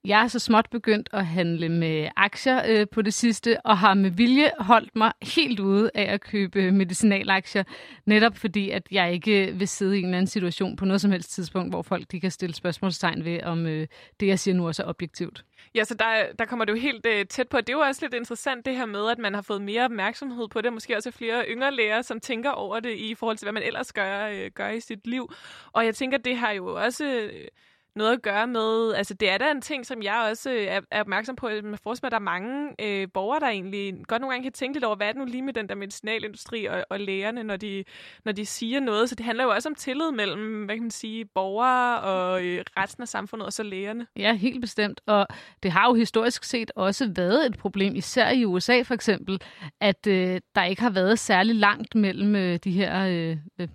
[0.09, 3.95] jeg er så småt begyndt at handle med aktier øh, på det sidste, og har
[3.95, 7.65] med vilje holdt mig helt ude af at købe medicinalaktier,
[8.07, 11.11] netop fordi, at jeg ikke vil sidde i en eller anden situation på noget som
[11.11, 13.87] helst tidspunkt, hvor folk de kan stille spørgsmålstegn ved, om øh,
[14.21, 15.45] det, jeg siger nu, er så objektivt.
[15.75, 17.61] Ja, så der, der kommer det jo helt øh, tæt på.
[17.61, 20.49] Det er jo også lidt interessant det her med, at man har fået mere opmærksomhed
[20.49, 20.73] på det.
[20.73, 23.93] Måske også flere yngre læger, som tænker over det i forhold til, hvad man ellers
[23.93, 25.33] gør, øh, gør i sit liv.
[25.73, 27.05] Og jeg tænker, det har jo også...
[27.05, 27.49] Øh,
[27.99, 30.81] noget at gøre med, altså det er da en ting, som jeg også øh, er,
[30.91, 34.21] er opmærksom på, at man forestiller, at der er mange øh, borgere, der egentlig godt
[34.21, 36.65] nogle gange kan tænke lidt over, hvad er det nu lige med den der medicinalindustri
[36.65, 37.85] og, og lægerne, når de,
[38.25, 39.09] når de siger noget.
[39.09, 42.65] Så det handler jo også om tillid mellem, hvad kan man sige, borgere og øh,
[42.77, 44.07] resten af samfundet, og så lægerne.
[44.17, 45.01] Ja, helt bestemt.
[45.07, 45.27] Og
[45.63, 49.41] det har jo historisk set også været et problem, især i USA for eksempel,
[49.81, 53.69] at øh, der ikke har været særlig langt mellem øh, de her, øh, øh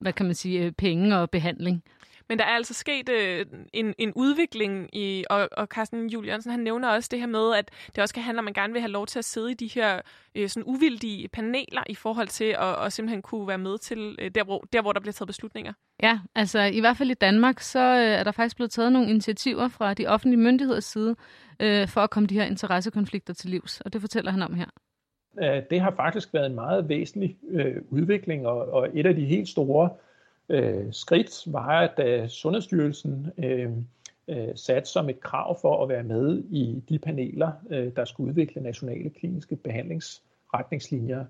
[0.00, 1.82] hvad kan man sige, øh, penge og behandling.
[2.28, 6.60] Men der er altså sket øh, en, en udvikling i, og, og Carsten Juliansen han
[6.60, 8.82] nævner også det her med, at det også kan handle om, at man gerne vil
[8.82, 10.00] have lov til at sidde i de her
[10.34, 14.30] øh, sådan uvildige paneler i forhold til at og simpelthen kunne være med til øh,
[14.30, 15.72] der, hvor, der, hvor der bliver taget beslutninger.
[16.02, 19.10] Ja, altså i hvert fald i Danmark, så øh, er der faktisk blevet taget nogle
[19.10, 21.16] initiativer fra de offentlige myndigheders side
[21.60, 24.66] øh, for at komme de her interessekonflikter til livs, og det fortæller han om her.
[25.70, 29.48] Det har faktisk været en meget væsentlig øh, udvikling, og, og et af de helt
[29.48, 29.90] store
[30.48, 33.70] øh, skridt var, at da Sundhedsstyrelsen øh,
[34.28, 38.28] øh, sat som et krav for at være med i de paneler, øh, der skulle
[38.28, 41.24] udvikle nationale kliniske behandlingsretningslinjer.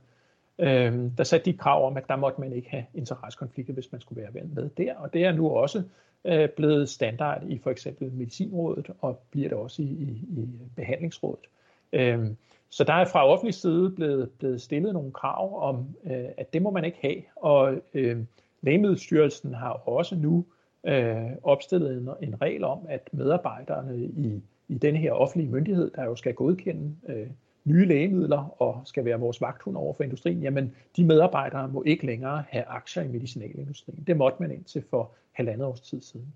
[0.59, 4.01] Øh, der satte de krav om, at der måtte man ikke have interessekonflikter, hvis man
[4.01, 4.95] skulle være med der.
[4.95, 5.83] Og det er nu også
[6.25, 11.45] øh, blevet standard i for eksempel Medicinrådet, og bliver det også i, i, i Behandlingsrådet.
[11.93, 12.31] Øh,
[12.71, 16.63] så der er fra offentlig side blevet, blevet stillet nogle krav om, øh, at det
[16.63, 17.23] må man ikke have.
[17.37, 18.19] Og øh,
[18.67, 20.45] Lægemiddelstyrelsen har også nu
[20.87, 26.05] øh, opstillet en, en regel om, at medarbejderne i, i denne her offentlige myndighed, der
[26.05, 27.27] jo skal godkende øh,
[27.65, 32.07] nye lægemidler og skal være vores vagthund over for industrien, jamen de medarbejdere må ikke
[32.07, 34.05] længere have aktier i medicinalindustrien.
[34.07, 36.35] Det måtte man indtil for halvandet års tid siden.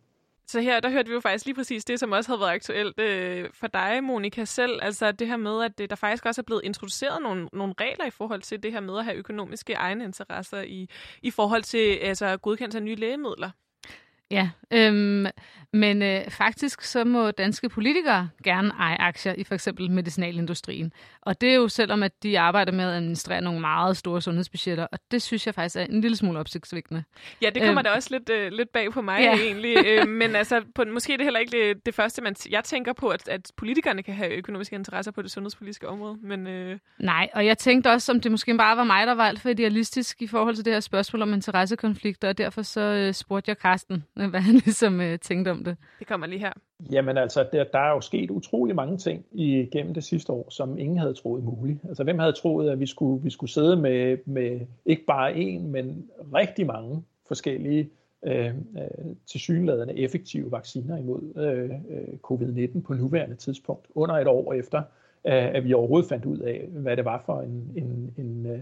[0.50, 3.00] Så her, der hørte vi jo faktisk lige præcis det, som også havde været aktuelt
[3.00, 4.78] øh, for dig, Monika, selv.
[4.82, 8.06] Altså det her med, at det, der faktisk også er blevet introduceret nogle, nogle regler
[8.06, 10.88] i forhold til det her med at have økonomiske egeninteresser i,
[11.22, 13.50] i forhold til altså, godkendelse af nye lægemidler.
[14.31, 15.27] Ja, øhm,
[15.73, 20.93] men øh, faktisk så må danske politikere gerne eje aktier i for eksempel medicinalindustrien.
[21.23, 24.87] Og det er jo selvom, at de arbejder med at administrere nogle meget store sundhedsbudgetter,
[24.93, 27.05] og det synes jeg faktisk er en lille smule opsigtsvækkende.
[27.43, 29.35] Ja, det kommer øhm, da også lidt, øh, lidt bag på mig ja.
[29.35, 29.87] egentlig.
[29.87, 32.93] øh, men altså, på, måske er det heller ikke det, det første, man jeg tænker
[32.93, 36.19] på, at, at politikerne kan have økonomiske interesser på det sundhedspolitiske område.
[36.23, 36.79] Men, øh...
[36.99, 39.49] Nej, og jeg tænkte også, om det måske bare var mig, der var alt for
[39.49, 43.59] idealistisk i forhold til det her spørgsmål om interessekonflikter, og derfor så øh, spurgte jeg
[43.59, 45.76] Karsten, hvad han ligesom øh, tænkte om det.
[45.98, 46.52] Det kommer lige her.
[46.92, 50.78] Jamen altså, der, der er jo sket utrolig mange ting igennem det sidste år, som
[50.78, 51.78] ingen havde troet muligt.
[51.88, 55.61] Altså, hvem havde troet, at vi skulle, vi skulle sidde med, med ikke bare én,
[55.61, 57.90] men rigtig mange forskellige
[58.26, 58.52] øh, øh,
[59.26, 64.78] tilsyneladende effektive vacciner imod øh, øh covid-19 på nuværende tidspunkt, under et år efter,
[65.26, 68.61] øh, at vi overhovedet fandt ud af, hvad det var for en, en, en øh,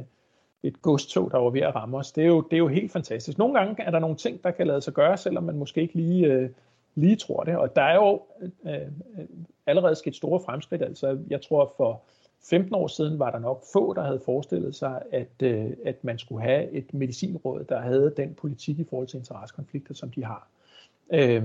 [0.62, 2.12] et godstog, der var ved at ramme os.
[2.12, 3.38] Det er, jo, det er jo helt fantastisk.
[3.38, 5.94] Nogle gange er der nogle ting, der kan lade sig gøre, selvom man måske ikke
[5.94, 6.50] lige, øh,
[6.94, 7.56] lige tror det.
[7.56, 8.88] Og der er jo øh, øh
[9.66, 10.82] allerede sket store fremskridt.
[10.82, 12.02] Altså, jeg tror for
[12.42, 16.18] 15 år siden var der nok få, der havde forestillet sig, at, øh, at man
[16.18, 20.48] skulle have et medicinråd, der havde den politik i forhold til interessekonflikter, som de har.
[21.12, 21.42] Øh,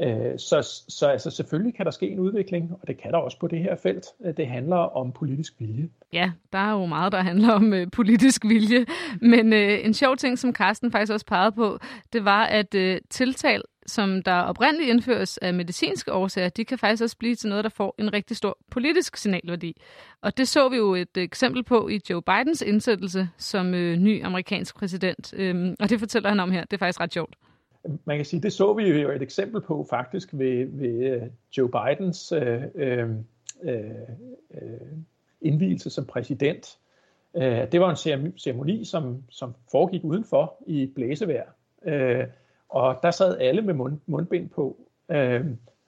[0.00, 3.38] Øh, så, så altså, selvfølgelig kan der ske en udvikling, og det kan der også
[3.38, 4.06] på det her felt.
[4.24, 5.88] Øh, det handler om politisk vilje.
[6.12, 8.86] Ja, der er jo meget, der handler om øh, politisk vilje.
[9.20, 11.78] Men øh, en sjov ting, som Carsten faktisk også pegede på,
[12.12, 17.02] det var, at øh, tiltal, som der oprindeligt indføres af medicinske årsager, de kan faktisk
[17.02, 19.76] også blive til noget, der får en rigtig stor politisk signalværdi.
[20.22, 24.24] Og det så vi jo et eksempel på i Joe Bidens indsættelse som øh, ny
[24.24, 25.34] amerikansk præsident.
[25.36, 26.64] Øhm, og det fortæller han om her.
[26.64, 27.34] Det er faktisk ret sjovt
[28.04, 31.22] man kan sige, det så vi jo et eksempel på faktisk ved, ved øh,
[31.58, 33.10] Joe Bidens øh, øh,
[33.62, 33.88] øh,
[35.40, 36.78] indvielse som præsident.
[37.36, 41.50] Øh, det var en ceremoni, som, som foregik udenfor i blæsevejr.
[41.84, 42.24] Øh,
[42.68, 44.76] og der sad alle med mund, mundbind på.
[45.08, 45.44] Øh,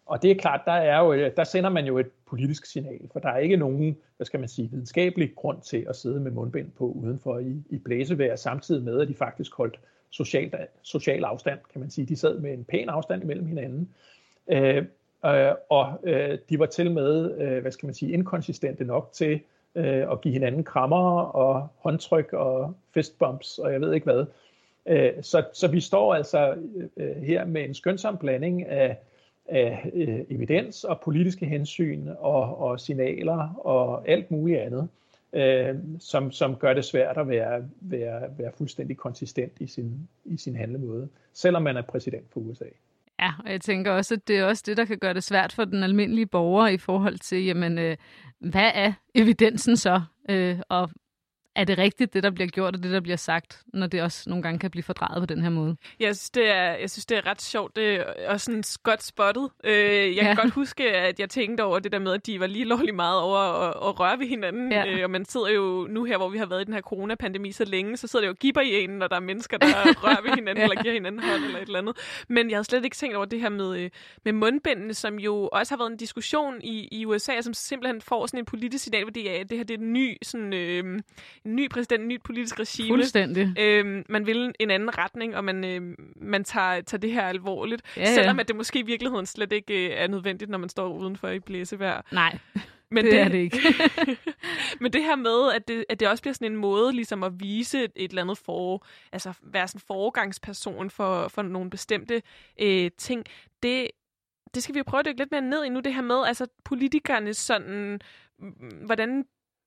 [0.07, 3.09] og det er klart, der, er jo, øh, der sender man jo et politisk signal,
[3.13, 6.31] for der er ikke nogen, hvad skal man sige, videnskabelig grund til at sidde med
[6.31, 10.51] mundbind på udenfor i, i blæsevejr, samtidig med, at de faktisk holdt social,
[10.83, 12.07] social afstand, kan man sige.
[12.07, 13.89] De sad med en pæn afstand imellem hinanden.
[14.49, 14.85] Øh,
[15.27, 19.41] øh, og øh, de var til med, øh, hvad skal man sige, inkonsistente nok til
[19.75, 24.27] øh, at give hinanden krammer og håndtryk og fistbumps og jeg ved ikke hvad.
[24.87, 26.55] Øh, så, så vi står altså
[26.97, 28.99] øh, her med en skønsom blanding af,
[29.49, 34.89] af øh, evidens og politiske hensyn og, og signaler og alt muligt andet,
[35.37, 40.37] øh, som, som gør det svært at være, være, være fuldstændig konsistent i sin, i
[40.37, 42.65] sin handlemåde, selvom man er præsident for USA.
[43.21, 45.53] Ja, og jeg tænker også, at det er også det, der kan gøre det svært
[45.53, 47.97] for den almindelige borger i forhold til, jamen, øh,
[48.41, 50.03] hvad er evidensen så?
[50.31, 50.91] Øh, og
[51.57, 54.31] er det rigtigt, det der bliver gjort, og det der bliver sagt, når det også
[54.31, 55.77] nogle gange kan blive fordrejet på den her måde?
[56.01, 57.77] Jeg synes, det er, jeg synes, det er ret sjovt.
[57.77, 59.51] Det er også sådan godt spottet.
[59.65, 60.23] Øh, jeg ja.
[60.23, 62.95] kan godt huske, at jeg tænkte over det der med, at de var lige lovlig
[62.95, 64.73] meget over at, at røre ved hinanden.
[64.73, 64.87] Ja.
[64.87, 67.53] Øh, og man sidder jo nu her, hvor vi har været i den her coronapandemi
[67.53, 69.67] så længe, så sidder det jo giver i en, når der er mennesker, der
[70.05, 70.63] rører ved hinanden, ja.
[70.63, 71.97] eller giver hinanden hånd eller et eller andet.
[72.29, 73.91] Men jeg havde slet ikke tænkt over det her med, øh,
[74.25, 78.27] med mundbindene, som jo også har været en diskussion i, i USA, som simpelthen får
[78.27, 81.01] sådan en politisk signal, fordi at det her det er en ny, sådan, øh,
[81.55, 82.89] ny præsident, en ny politisk regime.
[82.89, 83.55] Fuldstændig.
[83.59, 87.83] Øh, man vil en anden retning, og man, øh, man tager, tager det her alvorligt.
[87.97, 90.89] Ja, Selvom at det måske i virkeligheden slet ikke øh, er nødvendigt, når man står
[90.89, 92.03] udenfor i blæsevejr.
[92.13, 92.39] Nej.
[92.91, 93.59] Men det, det er det ikke.
[94.81, 97.41] men det her med, at det, at det også bliver sådan en måde ligesom at
[97.41, 102.23] vise et, et eller andet for, altså være sådan en foregangsperson for, for nogle bestemte
[102.61, 103.25] øh, ting,
[103.63, 103.91] det,
[104.55, 106.25] det skal vi jo prøve at dykke lidt mere ned i nu, det her med,
[106.27, 108.01] altså politikerne sådan,
[108.85, 109.25] hvordan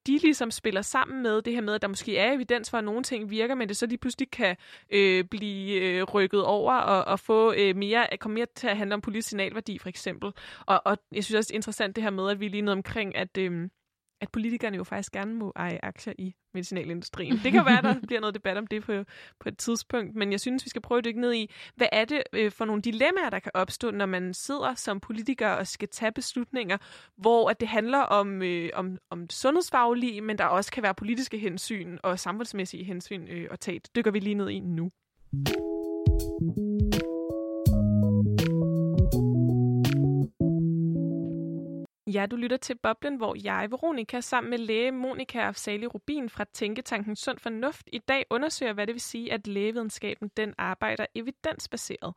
[0.10, 2.84] de ligesom spiller sammen med det her med, at der måske er evidens for, at
[2.84, 4.56] nogle ting virker, men det så lige pludselig kan
[4.90, 8.78] øh, blive øh, rykket over og, og få øh, mere, at komme mere til at
[8.78, 10.32] handle om politisk signalværdi, for eksempel.
[10.66, 12.78] Og, og jeg synes også, det er interessant det her med, at vi lige noget
[12.78, 13.38] omkring, at...
[13.38, 13.70] Øh,
[14.22, 17.40] at politikerne jo faktisk gerne må eje aktier i medicinalindustrien.
[17.44, 19.04] Det kan være, der bliver noget debat om det på,
[19.40, 22.06] på et tidspunkt, men jeg synes, vi skal prøve at dykke ned i, hvad er
[22.06, 25.88] det øh, for nogle dilemmaer, der kan opstå, når man sidder som politiker og skal
[25.88, 26.78] tage beslutninger,
[27.18, 31.38] hvor at det handler om, øh, om, om sundhedsfaglige, men der også kan være politiske
[31.38, 33.80] hensyn og samfundsmæssige hensyn øh, at tage.
[33.80, 34.92] Det dykker vi lige ned i nu.
[42.14, 46.30] Ja, du lytter til Boblen, hvor jeg, Veronika, sammen med læge Monika og Sali Rubin
[46.30, 51.06] fra Tænketanken Sund Fornuft, i dag undersøger, hvad det vil sige, at lægevidenskaben den arbejder
[51.16, 52.14] evidensbaseret.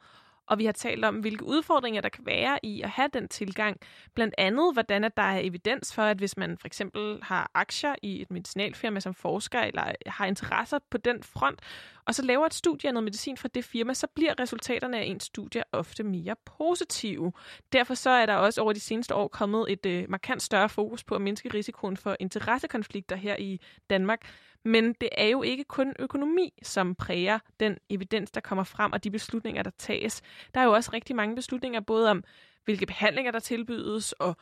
[0.46, 3.76] Og vi har talt om, hvilke udfordringer der kan være i at have den tilgang.
[4.14, 7.94] Blandt andet, hvordan at der er evidens for, at hvis man for eksempel har aktier
[8.02, 11.60] i et medicinalfirma som forsker, eller har interesser på den front,
[12.06, 15.04] og så laver et studie af noget medicin fra det firma, så bliver resultaterne af
[15.04, 17.32] ens studie ofte mere positive.
[17.72, 21.04] Derfor så er der også over de seneste år kommet et øh, markant større fokus
[21.04, 24.20] på at mindske risikoen for interessekonflikter her i Danmark.
[24.64, 29.04] Men det er jo ikke kun økonomi, som præger den evidens, der kommer frem, og
[29.04, 30.22] de beslutninger, der tages.
[30.54, 32.24] Der er jo også rigtig mange beslutninger, både om
[32.64, 34.36] hvilke behandlinger, der tilbydes, og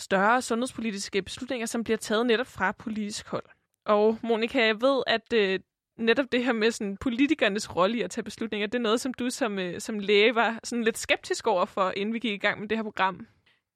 [0.00, 3.44] større sundhedspolitiske beslutninger, som bliver taget netop fra politisk hold.
[3.86, 5.60] Og Monika, jeg ved, at øh,
[5.98, 9.14] netop det her med sådan, politikernes rolle i at tage beslutninger, det er noget, som
[9.14, 12.46] du som, øh, som læge var sådan lidt skeptisk over for, inden vi gik i
[12.46, 13.26] gang med det her program.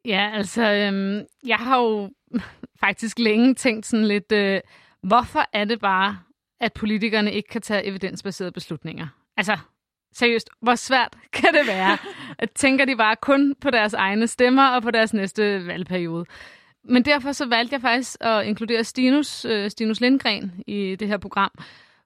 [0.05, 2.11] Ja, altså, øhm, jeg har jo
[2.85, 4.61] faktisk længe tænkt sådan lidt, øh,
[5.07, 6.19] hvorfor er det bare,
[6.61, 9.07] at politikerne ikke kan tage evidensbaserede beslutninger?
[9.37, 9.59] Altså,
[10.12, 11.99] seriøst, hvor svært kan det være?
[12.38, 16.25] At tænker de bare kun på deres egne stemmer og på deres næste valgperiode?
[16.85, 21.19] Men derfor så valgte jeg faktisk at inkludere Stinus, øh, Stinus Lindgren i det her
[21.19, 21.51] program,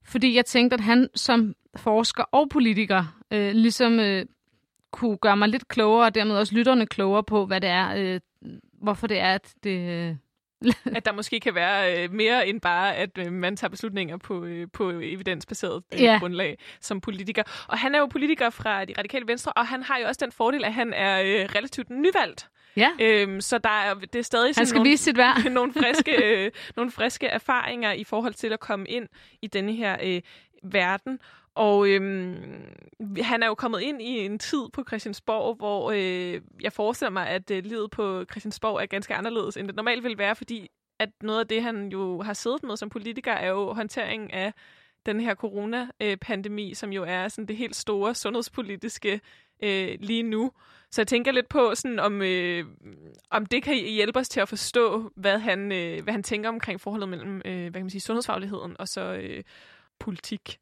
[0.04, 4.26] fordi jeg tænkte, at han som forsker og politiker øh, ligesom øh,
[4.92, 8.20] kunne gøre mig lidt klogere, og dermed også lytterne klogere på, hvad det er, øh,
[8.82, 9.88] hvorfor det er, at det...
[9.88, 10.16] Øh,
[10.96, 14.44] At der måske kan være øh, mere end bare, at øh, man tager beslutninger på,
[14.44, 16.18] øh, på evidensbaseret øh, ja.
[16.18, 17.42] grundlag som politiker.
[17.68, 20.32] Og han er jo politiker fra de radikale venstre, og han har jo også den
[20.32, 22.48] fordel, at han er øh, relativt nyvalgt.
[22.76, 22.90] Ja.
[23.00, 25.50] Øhm, så der er, det er stadig Han skal nogle, vise sit værd.
[25.50, 29.08] nogle, friske, øh, nogle friske erfaringer i forhold til at komme ind
[29.42, 30.20] i denne her øh,
[30.62, 31.18] verden.
[31.54, 32.36] Og øhm,
[33.22, 37.28] han er jo kommet ind i en tid på Christiansborg, hvor øh, jeg forestiller mig,
[37.28, 41.10] at øh, livet på Christiansborg er ganske anderledes, end det normalt vil være, fordi at
[41.22, 44.52] noget af det, han jo har siddet med som politiker, er jo håndteringen af
[45.06, 49.20] den her coronapandemi, som jo er sådan det helt store sundhedspolitiske
[49.62, 50.52] øh, lige nu.
[50.90, 52.64] Så jeg tænker lidt på, sådan, om, øh,
[53.30, 56.80] om det kan hjælpe os til at forstå, hvad han, øh, hvad han tænker omkring
[56.80, 59.42] forholdet mellem øh, hvad kan man sige, sundhedsfagligheden og så øh,
[59.98, 60.58] politik.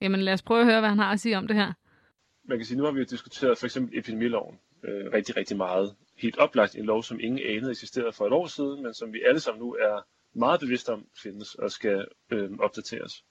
[0.00, 1.72] Jamen lad os prøve at høre, hvad han har at sige om det her.
[2.44, 5.94] Man kan sige, nu har vi jo diskuteret for eksempel epidemiloven øh, rigtig, rigtig meget.
[6.16, 9.22] Helt oplagt en lov, som ingen anede eksisterede for et år siden, men som vi
[9.26, 13.24] alle sammen nu er meget bevidste om findes og skal øh, opdateres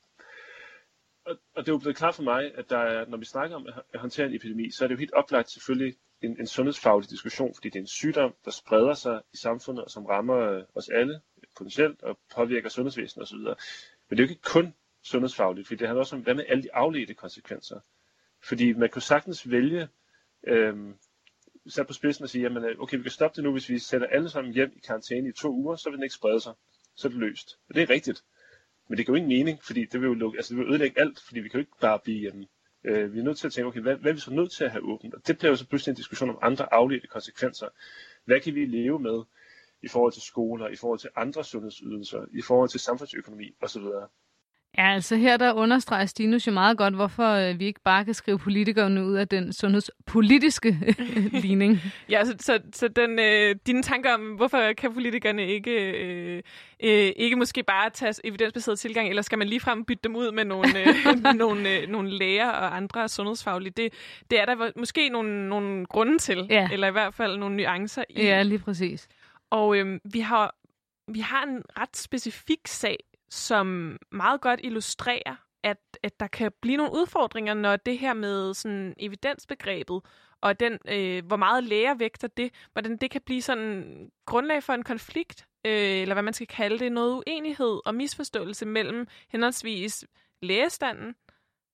[1.30, 3.56] og, og det er jo blevet klart for mig, at der er, når vi snakker
[3.56, 7.10] om at håndtere en epidemi, så er det jo helt oplagt selvfølgelig en, en sundhedsfaglig
[7.10, 10.64] diskussion, fordi det er en sygdom, der spreder sig i samfundet, og som rammer øh,
[10.76, 11.22] os alle
[11.58, 13.38] potentielt og påvirker sundhedsvæsenet osv.
[13.38, 14.74] Men det er jo ikke kun
[15.10, 17.80] sundhedsfagligt, fordi det handler også om, hvad med alle de afledte konsekvenser.
[18.44, 19.88] Fordi man kunne sagtens vælge
[20.48, 20.94] øhm,
[21.68, 23.80] sat på spidsen og sige, jamen øh, okay, vi kan stoppe det nu, hvis vi
[23.80, 26.54] sætter alle sammen hjem i karantæne i to uger, så vil den ikke sprede sig.
[26.96, 27.60] Så er det løst.
[27.70, 28.24] Og det er rigtigt.
[28.88, 31.00] Men det giver jo ingen mening, fordi det vil jo lukke, altså det vil ødelægge
[31.00, 32.48] alt, fordi vi kan jo ikke bare blive hjemme.
[32.84, 34.64] Øh, vi er nødt til at tænke, okay, hvad, hvad er vi så nødt til
[34.64, 35.14] at have åbent?
[35.14, 37.68] Og det bliver jo så pludselig en diskussion om andre afledte konsekvenser.
[38.26, 39.24] Hvad kan vi leve med
[39.82, 43.84] i forhold til skoler, i forhold til andre sundhedsydelser, i forhold til samfundsøkonomi osv.?
[44.78, 48.14] Ja, altså her der understreger Stinus jo meget godt, hvorfor øh, vi ikke bare kan
[48.14, 50.96] skrive politikerne ud af den sundhedspolitiske
[51.44, 51.80] ligning.
[52.10, 56.44] ja, så, så, så den, øh, dine tanker om, hvorfor kan politikerne ikke, øh,
[56.84, 60.46] øh, ikke måske bare tage evidensbaseret tilgang, eller skal man ligefrem bytte dem ud med
[60.46, 63.74] nogle, øh, nogle, øh, nogle læger og andre sundhedsfaglige?
[63.78, 63.94] Det,
[64.32, 66.70] det er der måske nogle, nogle grunde til, ja.
[66.72, 68.24] eller i hvert fald nogle nuancer i.
[68.24, 69.08] Ja, lige præcis.
[69.50, 70.56] Og øh, vi har
[71.14, 72.98] vi har en ret specifik sag
[73.30, 78.54] som meget godt illustrerer, at, at der kan blive nogle udfordringer, når det her med
[78.54, 80.02] sådan evidensbegrebet
[80.42, 84.74] og den, øh, hvor meget læger vægter det, hvordan det kan blive sådan grundlag for
[84.74, 90.06] en konflikt, øh, eller hvad man skal kalde det, noget uenighed og misforståelse mellem henholdsvis
[90.42, 91.16] lægestanden,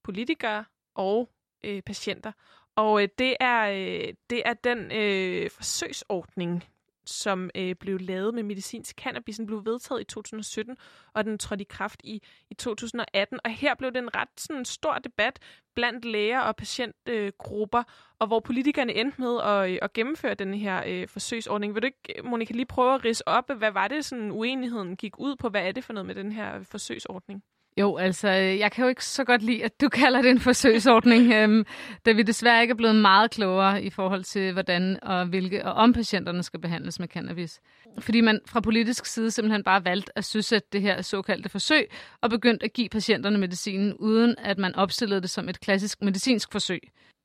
[0.04, 1.30] politikere og
[1.64, 2.32] øh, patienter.
[2.76, 6.64] Og øh, det, er, øh, det er den øh, forsøgsordning,
[7.06, 9.38] som øh, blev lavet med medicinsk cannabis.
[9.38, 10.78] Den blev vedtaget i 2017,
[11.14, 13.40] og den trådte i kraft i, i 2018.
[13.44, 15.40] Og her blev det en ret sådan, stor debat
[15.76, 17.86] blandt læger og patientgrupper, øh,
[18.20, 21.76] og hvor politikerne endte med at, øh, at gennemføre den her øh, forsøgsordning.
[21.76, 25.20] Vil du ikke, Monika, lige prøve at rise op, hvad var det, sådan uenigheden gik
[25.20, 25.50] ud på?
[25.50, 27.44] Hvad er det for noget med den her forsøgsordning?
[27.78, 30.40] Jo, altså, øh, jeg kan jo ikke så godt lide, at du kalder det en
[30.40, 31.66] forsøgsordning, øhm,
[32.06, 35.74] da vi desværre ikke er blevet meget klogere i forhold til, hvordan og hvilke og
[35.74, 37.60] om patienterne skal behandles med cannabis.
[38.00, 41.88] Fordi man fra politisk side simpelthen bare valgt at søsætte det her såkaldte forsøg
[42.22, 46.52] og begyndt at give patienterne medicinen, uden at man opstillede det som et klassisk medicinsk
[46.52, 46.80] forsøg.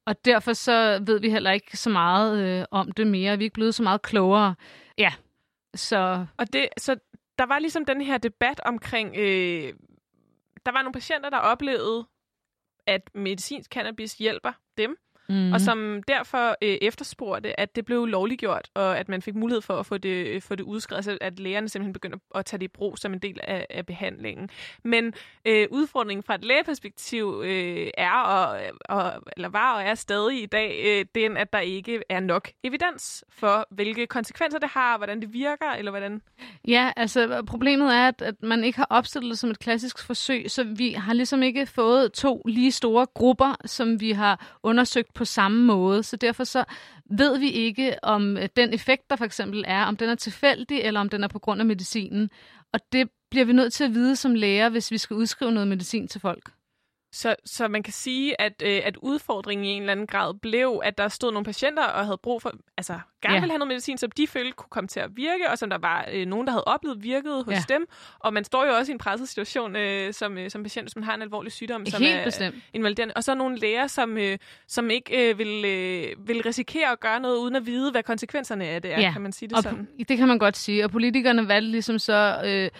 [0.06, 3.38] Og derfor så ved vi heller ikke så meget øh, om det mere.
[3.38, 4.54] Vi er ikke blevet så meget klogere.
[4.98, 5.12] Ja,
[5.74, 6.26] så...
[6.36, 6.96] Og det, så
[7.38, 9.72] der var ligesom den her debat omkring, øh,
[10.66, 12.06] der var nogle patienter, der oplevede,
[12.86, 14.96] at medicinsk cannabis hjælper dem,
[15.30, 15.52] mm.
[15.52, 19.74] og som derfor øh, efterspurgte, at det blev lovliggjort, og at man fik mulighed for
[19.74, 22.64] at få det, øh, få det udskrevet, altså at lægerne simpelthen begynder at tage det
[22.64, 24.48] i brug som en del af, af behandlingen.
[24.84, 25.14] Men
[25.44, 30.46] øh, udfordringen fra et lægeperspektiv øh, er, og, og, eller var og er stadig i
[30.46, 35.20] dag, øh, den, at der ikke er nok evidens for, hvilke konsekvenser det har, hvordan
[35.20, 36.22] det virker, eller hvordan...
[36.68, 40.50] Ja, altså problemet er, at, at man ikke har opstillet det som et klassisk forsøg,
[40.50, 45.24] så vi har ligesom ikke fået to lige store grupper, som vi har undersøgt på
[45.24, 46.02] samme måde.
[46.02, 46.64] Så derfor så
[47.10, 50.80] ved vi ikke, om øh, den effekt, der for eksempel er, om den er tilfældig,
[50.80, 52.30] eller om den er på grund af medicinen.
[52.72, 55.68] Og det bliver vi nødt til at vide som læger, hvis vi skal udskrive noget
[55.68, 56.50] medicin til folk.
[57.12, 60.80] Så, så man kan sige, at, øh, at udfordringen i en eller anden grad blev,
[60.84, 62.92] at der stod nogle patienter og havde brug for, altså
[63.22, 63.40] gerne ja.
[63.40, 65.78] ville have noget medicin, som de følte kunne komme til at virke, og som der
[65.78, 67.62] var øh, nogen, der havde oplevet virkede hos ja.
[67.68, 67.86] dem.
[68.18, 70.96] Og man står jo også i en presset situation øh, som, øh, som patient, hvis
[70.96, 72.56] man har en alvorlig sygdom, som Helt er bestemt.
[72.74, 73.14] invaliderende.
[73.16, 74.38] Og så nogle læger, som, øh,
[74.68, 78.64] som ikke øh, vil, øh, vil risikere at gøre noget, uden at vide, hvad konsekvenserne
[78.64, 79.12] af det er, ja.
[79.12, 79.88] kan man sige det og sådan?
[80.08, 80.84] Det kan man godt sige.
[80.84, 82.70] Og politikerne valgte ligesom så øh,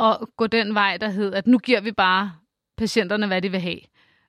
[0.00, 2.32] at gå den vej, der hed, at nu giver vi bare
[2.76, 3.80] patienterne, hvad de vil have.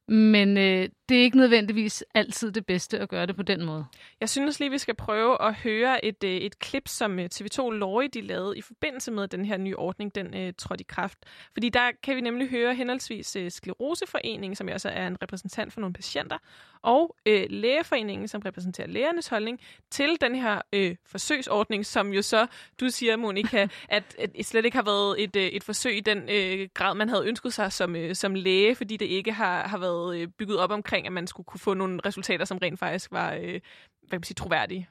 [0.07, 3.86] Men øh, det er ikke nødvendigvis altid det bedste at gøre det på den måde.
[4.20, 7.70] Jeg synes lige, vi skal prøve at høre et, øh, et klip, som øh, TV2
[7.70, 11.18] Lorry de lavede i forbindelse med den her nye ordning, den øh, trådte i kraft.
[11.54, 15.80] Fordi der kan vi nemlig høre henholdsvis øh, Skleroseforeningen, som også er en repræsentant for
[15.80, 16.38] nogle patienter,
[16.82, 22.47] og øh, Lægeforeningen, som repræsenterer lægernes holdning, til den her øh, forsøgsordning, som jo så,
[22.80, 25.99] du siger, Monika, at, at det slet ikke har været et, øh, et forsøg i
[25.99, 29.68] den øh, grad, man havde ønsket sig som, øh, som læge, fordi det ikke har,
[29.68, 32.79] har været øh, bygget op omkring, at man skulle kunne få nogle resultater, som rent
[32.79, 33.59] faktisk var øh,
[34.07, 34.89] hvad kan man sige, troværdige.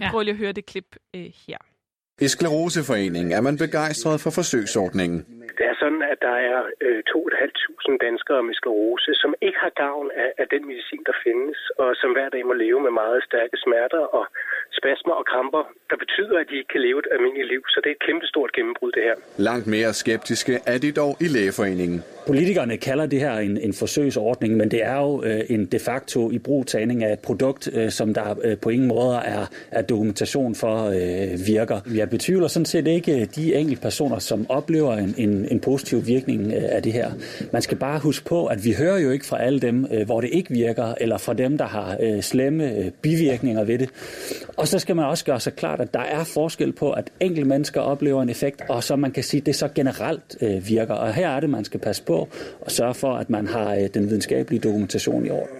[0.00, 0.10] Ja.
[0.10, 1.58] Prøv lige at høre det klip øh, her.
[2.26, 5.18] I Skleroseforeningen er man begejstret for forsøgsordningen.
[5.58, 10.08] Det er sådan, at der er øh, 2.500 danskere med sklerose, som ikke har gavn
[10.24, 13.56] af, af den medicin, der findes, og som hver dag må leve med meget stærke
[13.64, 14.24] smerter og
[14.78, 17.62] spasmer og kramper, der betyder, at de ikke kan leve et almindeligt liv.
[17.72, 19.16] Så det er et kæmpestort gennembrud, det her.
[19.48, 21.98] Langt mere skeptiske er de dog i lægeforeningen.
[22.26, 26.30] Politikerne kalder det her en, en forsøgsordning, men det er jo øh, en de facto
[26.30, 30.54] i brugtagning af et produkt, øh, som der øh, på ingen måde er, er dokumentation
[30.54, 31.80] for øh, virker.
[31.94, 36.06] Jeg betvivler sådan set ikke øh, de enkelte personer, som oplever en, en, en positiv
[36.06, 37.12] virkning øh, af det her.
[37.52, 40.20] Man skal bare huske på, at vi hører jo ikke fra alle dem, øh, hvor
[40.20, 43.88] det ikke virker, eller fra dem, der har øh, slemme øh, bivirkninger ved det.
[44.56, 47.48] Og så skal man også gøre sig klart, at der er forskel på, at enkelte
[47.48, 50.94] mennesker oplever en effekt, og så man kan sige, at det så generelt øh, virker.
[50.94, 52.11] Og her er det, man skal passe på
[52.60, 55.56] og sørge for, at man har øh, den videnskabelige dokumentation i orden.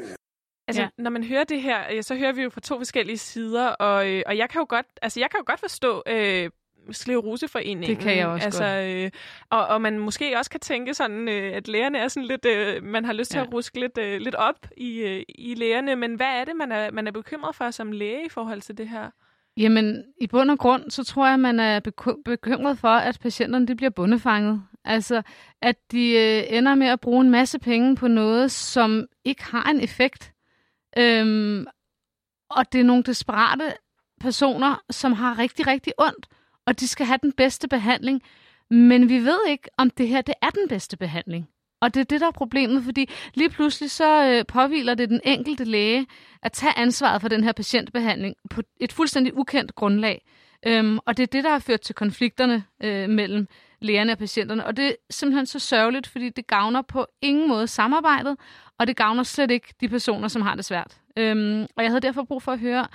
[0.68, 0.88] Altså, ja.
[0.98, 4.22] når man hører det her, så hører vi jo fra to forskellige sider, og, øh,
[4.26, 6.50] og jeg kan jo godt, altså, jeg kan jo godt forstå øh,
[6.90, 7.96] skleroseforeningen.
[7.96, 9.10] Det kan jeg også altså, øh,
[9.50, 12.84] og, og man måske også kan tænke sådan, øh, at lægerne er sådan lidt, øh,
[12.84, 13.44] man har lyst til ja.
[13.44, 16.72] at ruske lidt, øh, lidt op i, øh, i lægerne, men hvad er det, man
[16.72, 19.10] er, man er bekymret for som læge i forhold til det her?
[19.56, 21.80] Jamen, i bund og grund, så tror jeg, man er
[22.24, 24.62] bekymret for, at patienterne de bliver bundefanget.
[24.84, 25.22] Altså,
[25.62, 29.70] at de øh, ender med at bruge en masse penge på noget, som ikke har
[29.70, 30.32] en effekt.
[30.98, 31.66] Øhm,
[32.50, 33.74] og det er nogle desperate
[34.20, 36.26] personer, som har rigtig, rigtig ondt,
[36.66, 38.22] og de skal have den bedste behandling.
[38.70, 41.48] Men vi ved ikke, om det her det er den bedste behandling.
[41.80, 45.20] Og det er det, der er problemet, fordi lige pludselig så øh, påviler det den
[45.24, 46.06] enkelte læge
[46.42, 50.24] at tage ansvaret for den her patientbehandling på et fuldstændig ukendt grundlag.
[50.66, 53.46] Øhm, og det er det, der har ført til konflikterne øh, mellem
[53.82, 54.66] lægerne og patienterne.
[54.66, 58.36] Og det er simpelthen så sørgeligt, fordi det gavner på ingen måde samarbejdet,
[58.78, 61.00] og det gavner slet ikke de personer, som har det svært.
[61.16, 62.86] Øhm, og jeg havde derfor brug for at høre,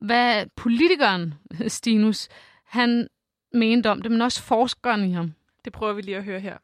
[0.00, 1.34] hvad politikeren
[1.68, 2.28] Stinus,
[2.64, 3.08] han
[3.52, 5.34] mente om det, men også forskeren i ham.
[5.64, 6.58] Det prøver vi lige at høre her.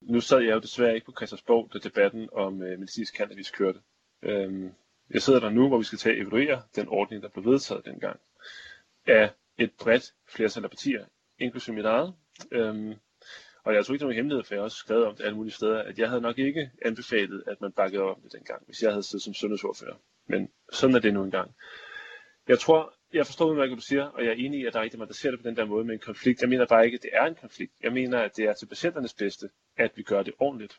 [0.00, 3.80] Nu sad jeg jo desværre ikke på Christiansborg, da debatten om øh, medicinsk cannabis kørte.
[4.22, 4.72] Øhm,
[5.10, 8.20] jeg sidder der nu, hvor vi skal tage evaluere den ordning, der blev vedtaget dengang,
[9.06, 11.04] af et bredt flertal af partier,
[11.38, 12.14] inklusive mit eget.
[12.52, 12.94] Øhm,
[13.64, 15.36] og jeg tror ikke, det var hemmelighed, for jeg har også skrevet om det alle
[15.36, 18.82] mulige steder, at jeg havde nok ikke anbefalet, at man bakkede op det dengang, hvis
[18.82, 19.96] jeg havde siddet som sundhedsordfører.
[20.26, 21.54] Men sådan er det nu engang.
[22.48, 24.82] Jeg tror, jeg forstår hvad du siger, og jeg er enig i, at der er
[24.82, 26.40] rigtig mange, der ser det på den der måde med en konflikt.
[26.40, 27.72] Jeg mener bare ikke, at det er en konflikt.
[27.82, 30.78] Jeg mener, at det er til patienternes bedste, at vi gør det ordentligt.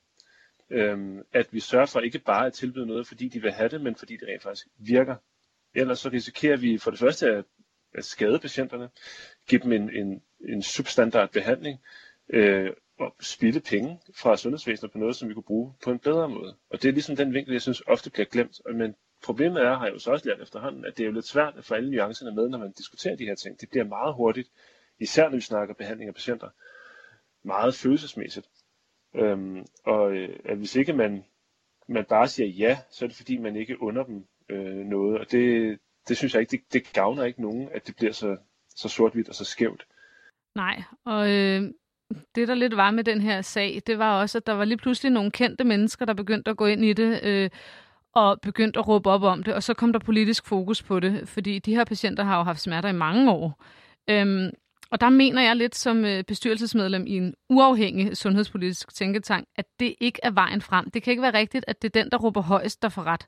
[0.69, 3.81] Øhm, at vi sørger for ikke bare at tilbyde noget, fordi de vil have det,
[3.81, 5.15] men fordi det rent faktisk virker.
[5.75, 7.45] Ellers så risikerer vi for det første at,
[7.93, 8.89] at skade patienterne,
[9.47, 11.79] give dem en, en, en substandard behandling,
[12.29, 16.29] øh, og spille penge fra sundhedsvæsenet på noget, som vi kunne bruge på en bedre
[16.29, 16.55] måde.
[16.69, 18.61] Og det er ligesom den vinkel, jeg synes ofte bliver glemt.
[18.75, 21.27] Men problemet er, har jeg jo så også lært efterhånden, at det er jo lidt
[21.27, 23.61] svært at få alle nuancerne med, når man diskuterer de her ting.
[23.61, 24.49] Det bliver meget hurtigt,
[24.99, 26.49] især når vi snakker behandling af patienter,
[27.43, 28.49] meget følelsesmæssigt.
[29.15, 31.25] Øhm, og øh, at hvis ikke man,
[31.87, 35.19] man bare siger ja, så er det fordi, man ikke under dem øh, noget.
[35.19, 38.37] Og det, det synes jeg ikke, det, det gavner ikke nogen, at det bliver så,
[38.75, 39.85] så sort-hvidt og så skævt.
[40.55, 41.63] Nej, og øh,
[42.35, 44.77] det der lidt var med den her sag, det var også, at der var lige
[44.77, 47.49] pludselig nogle kendte mennesker, der begyndte at gå ind i det, øh,
[48.13, 51.29] og begyndte at råbe op om det, og så kom der politisk fokus på det,
[51.29, 53.63] fordi de her patienter har jo haft smerter i mange år.
[54.09, 54.49] Øhm,
[54.91, 59.95] og der mener jeg lidt som øh, bestyrelsesmedlem i en uafhængig sundhedspolitisk tænketank, at det
[60.01, 60.91] ikke er vejen frem.
[60.91, 63.27] Det kan ikke være rigtigt, at det er den, der råber højst, der får ret.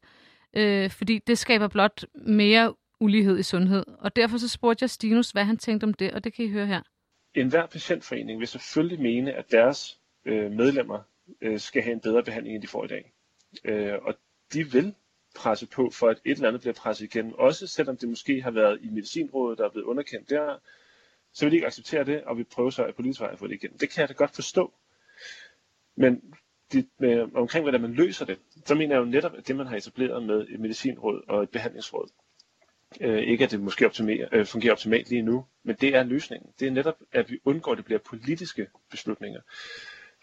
[0.55, 3.84] Øh, fordi det skaber blot mere ulighed i sundhed.
[3.99, 6.51] Og derfor så spurgte jeg Stinus, hvad han tænkte om det, og det kan I
[6.51, 6.82] høre her
[7.36, 10.99] enhver patientforening vil selvfølgelig mene, at deres øh, medlemmer
[11.41, 13.13] øh, skal have en bedre behandling, end de får i dag.
[13.63, 14.15] Øh, og
[14.53, 14.95] de vil
[15.36, 17.34] presse på for, at et eller andet bliver presset igennem.
[17.34, 20.57] Også selvom det måske har været i medicinrådet, der er blevet underkendt der,
[21.34, 23.47] så vil de ikke acceptere det, og vi prøver så at politisk vej at få
[23.47, 23.77] det igennem.
[23.77, 24.73] Det kan jeg da godt forstå.
[25.95, 26.34] Men
[26.71, 29.55] det, med, øh, omkring hvordan man løser det, så mener jeg jo netop, at det
[29.55, 32.09] man har etableret med et medicinråd og et behandlingsråd,
[32.99, 36.51] øh, ikke at det måske optimer, øh, fungerer optimalt lige nu, men det er løsningen.
[36.59, 39.41] Det er netop, at vi undgår, at det bliver politiske beslutninger.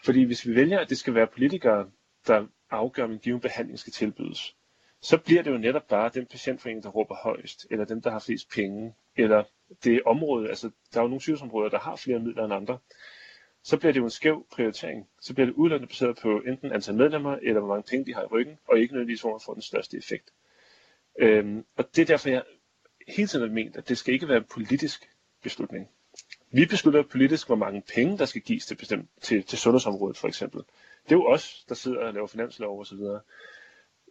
[0.05, 1.89] Fordi hvis vi vælger, at det skal være politikere,
[2.27, 4.55] der afgør, om en given behandling skal tilbydes,
[5.01, 8.19] så bliver det jo netop bare den patientforening, der råber højst, eller dem, der har
[8.19, 9.43] flest penge, eller
[9.83, 12.77] det område, altså der er jo nogle sygdomsområder, der har flere midler end andre,
[13.63, 15.07] så bliver det jo en skæv prioritering.
[15.21, 18.21] Så bliver det udelukkende baseret på enten antal medlemmer, eller hvor mange penge de har
[18.23, 20.33] i ryggen, og ikke nødvendigvis, hvor man får den største effekt.
[21.19, 22.43] Øhm, og det er derfor, jeg
[23.09, 25.09] hele tiden har ment, at det skal ikke være en politisk
[25.43, 25.89] beslutning.
[26.51, 30.27] Vi beslutter politisk, hvor mange penge, der skal gives til, bestemt, til, til sundhedsområdet for
[30.27, 30.59] eksempel.
[31.03, 32.99] Det er jo os, der sidder og laver finanslov osv.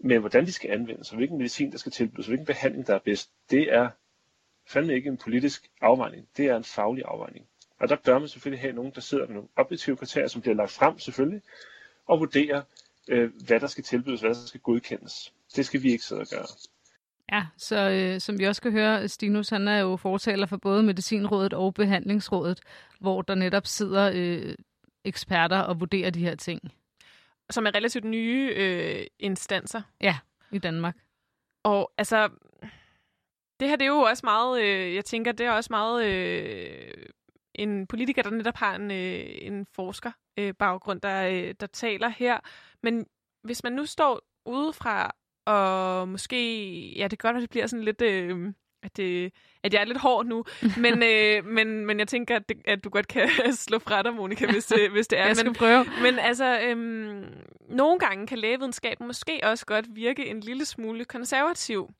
[0.00, 2.94] Men hvordan de skal anvendes, og hvilken medicin, der skal tilbydes, og hvilken behandling, der
[2.94, 3.90] er bedst, det er
[4.66, 6.28] fandme ikke en politisk afvejning.
[6.36, 7.46] Det er en faglig afvejning.
[7.78, 10.54] Og der bør man selvfølgelig have nogen, der sidder med nogle objektive kriterier, som bliver
[10.54, 11.42] lagt frem selvfølgelig,
[12.06, 12.62] og vurderer,
[13.08, 15.32] øh, hvad der skal tilbydes, hvad der skal godkendes.
[15.56, 16.46] Det skal vi ikke sidde og gøre.
[17.32, 20.82] Ja, så øh, som vi også kan høre, Stinus han er jo fortaler for både
[20.82, 22.60] Medicinrådet og Behandlingsrådet,
[23.00, 24.54] hvor der netop sidder øh,
[25.04, 26.60] eksperter og vurderer de her ting.
[27.50, 29.82] Som er relativt nye øh, instanser.
[30.00, 30.18] Ja,
[30.50, 30.96] i Danmark.
[31.62, 32.28] Og altså,
[33.60, 37.04] det her det er jo også meget, øh, jeg tænker, det er også meget øh,
[37.54, 42.08] en politiker, der netop har en, øh, en forsker øh, baggrund, der, øh, der taler
[42.08, 42.38] her.
[42.82, 43.06] Men
[43.42, 45.14] hvis man nu står udefra
[45.48, 49.32] og måske, ja, det gør, at det bliver sådan lidt, øh, at, det,
[49.62, 50.44] at jeg er lidt hård nu,
[50.84, 54.14] men, øh, men, men jeg tænker, at, det, at du godt kan slå fra dig,
[54.14, 55.26] Monika, hvis, øh, hvis det er.
[55.26, 55.84] jeg skal men, prøve.
[56.02, 56.76] Men altså, øh,
[57.68, 61.90] nogle gange kan lægevidenskaben måske også godt virke en lille smule konservativ.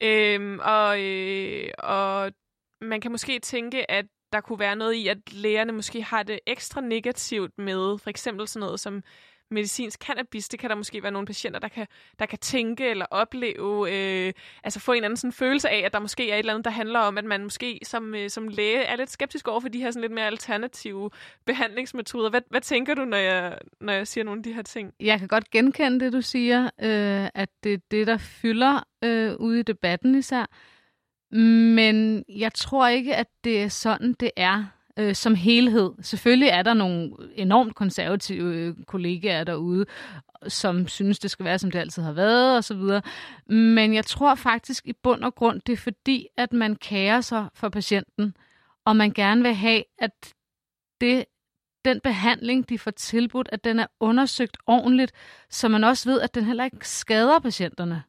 [0.00, 2.32] Øhm, og, øh, og
[2.80, 6.40] man kan måske tænke, at der kunne være noget i, at lægerne måske har det
[6.46, 9.02] ekstra negativt med for eksempel sådan noget som
[9.50, 11.86] medicinsk cannabis, det kan der måske være nogle patienter, der kan,
[12.18, 14.32] der kan tænke eller opleve, øh,
[14.64, 16.70] altså få en anden sådan følelse af, at der måske er et eller andet, der
[16.70, 19.80] handler om, at man måske som, øh, som læge er lidt skeptisk over for de
[19.80, 21.10] her sådan lidt mere alternative
[21.46, 22.30] behandlingsmetoder.
[22.30, 24.92] Hvad, hvad tænker du, når jeg, når jeg siger nogle af de her ting?
[25.00, 29.34] Jeg kan godt genkende det, du siger, øh, at det er det, der fylder øh,
[29.36, 30.46] ude i debatten især.
[31.74, 34.64] Men jeg tror ikke, at det er sådan, det er
[34.98, 35.90] øh, som helhed.
[36.00, 39.86] Selvfølgelig er der nogle enormt konservative øh, kollegaer derude,
[40.48, 43.00] som synes, det skal være, som det altid har været, osv.
[43.54, 47.48] Men jeg tror faktisk i bund og grund, det er fordi, at man kærer sig
[47.54, 48.36] for patienten,
[48.84, 50.34] og man gerne vil have, at
[51.00, 51.24] det,
[51.84, 55.12] den behandling, de får tilbudt, at den er undersøgt ordentligt,
[55.50, 58.02] så man også ved, at den heller ikke skader patienterne.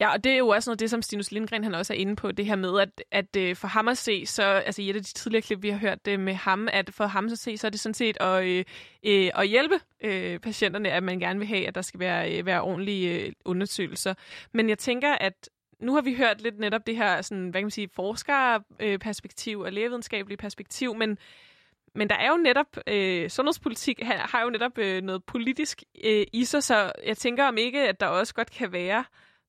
[0.00, 2.16] Ja, og det er jo også noget det, som Stinus Lindgren han også er inde
[2.16, 4.96] på, det her med, at, at øh, for ham at se, så, altså i et
[4.96, 7.58] af de tidligere klip, vi har hørt det med ham, at for ham at se,
[7.58, 8.64] så er det sådan set at, øh,
[9.06, 12.46] øh, at hjælpe øh, patienterne, at man gerne vil have, at der skal være, øh,
[12.46, 14.14] være ordentlige øh, undersøgelser.
[14.52, 15.48] Men jeg tænker, at
[15.80, 19.72] nu har vi hørt lidt netop det her, sådan, hvad kan man sige, forskerperspektiv og
[19.72, 21.18] lægevidenskabelige perspektiv, men
[21.94, 26.26] men der er jo netop, øh, sundhedspolitik har, har jo netop øh, noget politisk øh,
[26.32, 29.04] i sig, så jeg tænker om ikke, at der også godt kan være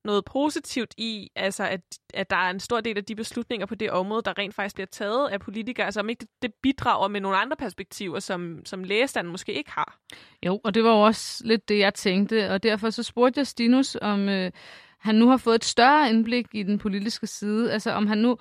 [0.06, 1.82] noget positivt i, altså at,
[2.14, 4.76] at der er en stor del af de beslutninger på det område, der rent faktisk
[4.76, 8.62] bliver taget af politikere, altså om ikke det, det bidrager med nogle andre perspektiver, som,
[8.66, 10.00] som lægestanden måske ikke har.
[10.46, 13.48] Jo, og det var jo også lidt det, jeg tænkte, og derfor så spurgte jeg
[13.48, 14.52] Stinus, om øh,
[15.00, 18.38] han nu har fået et større indblik i den politiske side, altså om han nu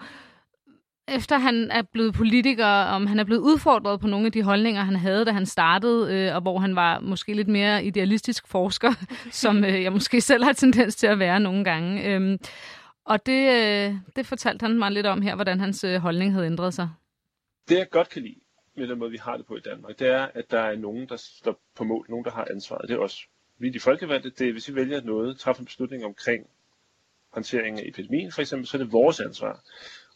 [1.08, 4.82] efter han er blevet politiker, om han er blevet udfordret på nogle af de holdninger,
[4.82, 8.92] han havde, da han startede, øh, og hvor han var måske lidt mere idealistisk forsker,
[9.42, 12.04] som øh, jeg måske selv har tendens til at være nogle gange.
[12.04, 12.38] Øh,
[13.04, 16.46] og det, øh, det fortalte han mig lidt om her, hvordan hans øh, holdning havde
[16.46, 16.88] ændret sig.
[17.68, 18.40] Det jeg godt kan lide
[18.76, 21.08] med den måde, vi har det på i Danmark, det er, at der er nogen,
[21.08, 22.88] der står på mål, nogen, der har ansvaret.
[22.88, 23.28] Det er os.
[23.58, 24.30] Vi er de folkevalgte.
[24.30, 26.46] Det er, hvis vi vælger noget, træffer en beslutning omkring
[27.32, 29.60] håndtering af epidemien, for eksempel, så er det vores ansvar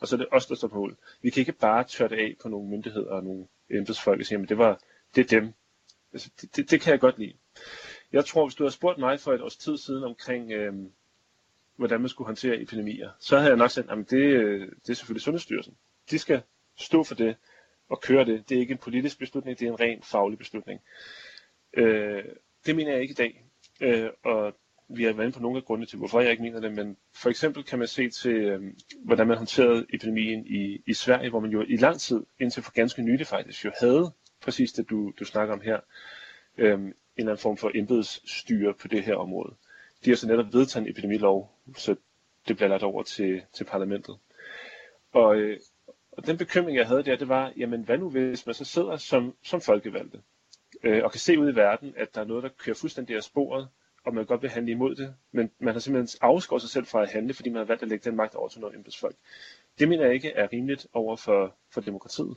[0.02, 0.96] og så er det os, der står på mål.
[1.22, 4.42] Vi kan ikke bare tørre det af på nogle myndigheder og nogle embedsfolk og sige,
[4.42, 4.80] at det, var,
[5.14, 5.52] det er dem.
[6.12, 7.34] Altså, det, det, det kan jeg godt lide.
[8.12, 10.74] Jeg tror, hvis du havde spurgt mig for et års tid siden omkring, øh,
[11.76, 14.94] hvordan man skulle håndtere epidemier, så havde jeg nok sagt, at det, øh, det er
[14.94, 15.76] selvfølgelig Sundhedsstyrelsen.
[16.10, 16.42] De skal
[16.76, 17.36] stå for det
[17.88, 18.48] og køre det.
[18.48, 20.80] Det er ikke en politisk beslutning, det er en ren faglig beslutning.
[21.74, 22.24] Øh,
[22.66, 23.44] det mener jeg ikke i dag.
[23.80, 24.56] Øh, og
[24.96, 26.96] vi har været inde på nogle af grundene til, hvorfor jeg ikke mener det, men
[27.14, 28.62] for eksempel kan man se til, øh,
[29.04, 32.72] hvordan man håndterede epidemien i, i Sverige, hvor man jo i lang tid, indtil for
[32.72, 35.80] ganske nylig faktisk, jo havde præcis det, du, du snakker om her,
[36.58, 39.54] øh, en eller anden form for embedsstyre på det her område.
[40.04, 41.96] De har så netop vedtaget en epidemilov, så
[42.48, 44.16] det bliver lagt over til, til parlamentet.
[45.12, 45.60] Og, øh,
[46.12, 48.96] og den bekymring, jeg havde der, det var, jamen hvad nu hvis man så sidder
[48.96, 50.22] som, som folkevalgte,
[50.82, 53.22] øh, og kan se ud i verden, at der er noget, der kører fuldstændig af
[53.22, 53.68] sporet,
[54.04, 57.02] og man godt vil handle imod det, men man har simpelthen afskåret sig selv fra
[57.02, 59.16] at handle, fordi man har valgt at lægge den magt over til nogle embedsfolk.
[59.78, 62.36] Det mener jeg ikke er rimeligt over for, for demokratiet.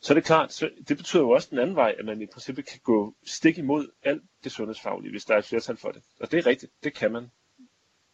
[0.00, 2.26] Så er det klart, så det betyder jo også den anden vej, at man i
[2.26, 6.02] princippet kan gå stik imod alt det sundhedsfaglige, hvis der er et flertal for det.
[6.20, 7.30] Og det er rigtigt, det kan man.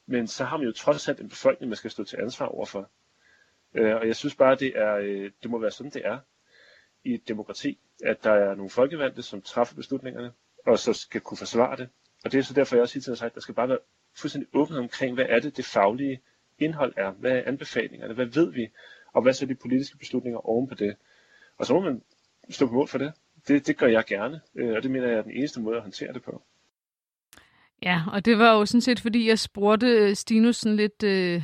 [0.07, 2.91] Men så har man jo trods alt en befolkning, man skal stå til ansvar overfor.
[3.75, 6.19] Øh, og jeg synes bare, det, er, øh, det må være sådan, det er
[7.05, 10.33] i et demokrati, at der er nogle folkevalgte, som træffer beslutningerne,
[10.67, 11.89] og så skal kunne forsvare det,
[12.25, 13.79] og det er så derfor, jeg også har sagt, at der skal bare være
[14.17, 16.21] fuldstændig åbenhed omkring, hvad er det, det faglige
[16.59, 17.11] indhold er?
[17.11, 18.15] Hvad er anbefalingerne?
[18.15, 18.69] Hvad ved vi?
[19.13, 20.97] Og hvad så de politiske beslutninger oven på det?
[21.59, 22.03] Og så må man
[22.51, 23.13] stå på mål for det.
[23.49, 25.83] Det, det gør jeg gerne, øh, og det mener jeg er den eneste måde at
[25.83, 26.43] håndtere det på.
[27.83, 31.43] Ja, og det var jo sådan set, fordi jeg spurgte øh, Stinus sådan lidt, øh,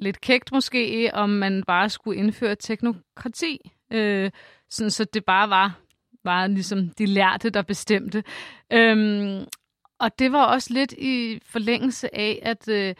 [0.00, 4.30] lidt kægt måske, om man bare skulle indføre teknokrati, øh,
[4.68, 5.80] sådan så det bare var,
[6.24, 8.24] var ligesom de lærte, der bestemte.
[8.72, 9.44] Øhm,
[10.04, 12.94] og det var også lidt i forlængelse af, at øh,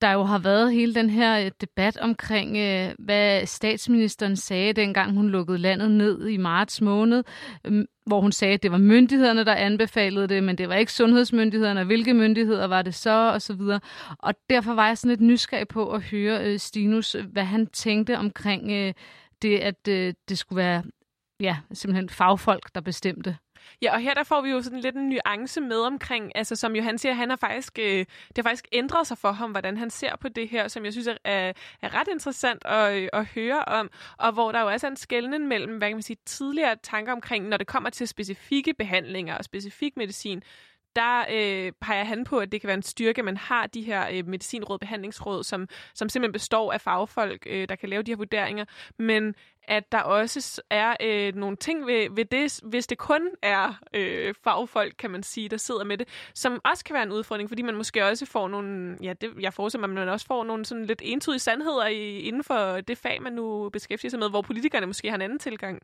[0.00, 5.14] der jo har været hele den her øh, debat omkring, øh, hvad statsministeren sagde, dengang
[5.14, 7.24] hun lukkede landet ned i marts måned,
[7.64, 10.92] øh, hvor hun sagde, at det var myndighederne, der anbefalede det, men det var ikke
[10.92, 13.80] sundhedsmyndighederne, og hvilke myndigheder var det så, og så videre.
[14.18, 18.18] Og derfor var jeg sådan lidt nysgerrig på at høre øh, Stinus, hvad han tænkte
[18.18, 18.94] omkring øh,
[19.42, 20.82] det, at øh, det skulle være
[21.40, 23.36] ja, simpelthen fagfolk, der bestemte.
[23.82, 26.76] Ja, og her der får vi jo sådan lidt en nuance med omkring, altså som
[26.76, 27.98] Johan siger, han har faktisk, øh,
[28.28, 30.92] det har faktisk ændret sig for ham, hvordan han ser på det her, som jeg
[30.92, 31.52] synes er, er,
[31.82, 34.96] er ret interessant at, øh, at høre om, og hvor der jo også er en
[34.96, 39.38] skældning mellem, hvad kan man sige, tidligere tanker omkring, når det kommer til specifikke behandlinger
[39.38, 40.42] og specifik medicin,
[40.96, 43.82] der øh, peger han på, at det kan være en styrke, at man har de
[43.82, 48.10] her øh, medicinråd, behandlingsråd, som, som simpelthen består af fagfolk, øh, der kan lave de
[48.10, 48.64] her vurderinger,
[48.98, 49.34] men
[49.68, 54.34] at der også er øh, nogle ting ved, ved det, hvis det kun er øh,
[54.44, 57.62] fagfolk, kan man sige, der sidder med det, som også kan være en udfordring, fordi
[57.62, 60.64] man måske også får nogle, ja, det, jeg forestiller mig, at man også får nogle
[60.64, 64.42] sådan lidt entydige sandheder i, inden for det fag, man nu beskæftiger sig med, hvor
[64.42, 65.82] politikerne måske har en anden tilgang.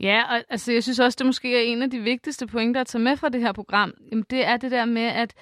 [0.00, 2.86] Ja, og altså, jeg synes også, det måske er en af de vigtigste pointer at
[2.86, 3.94] tage med fra det her program.
[4.10, 5.34] Jamen, det er det der med, at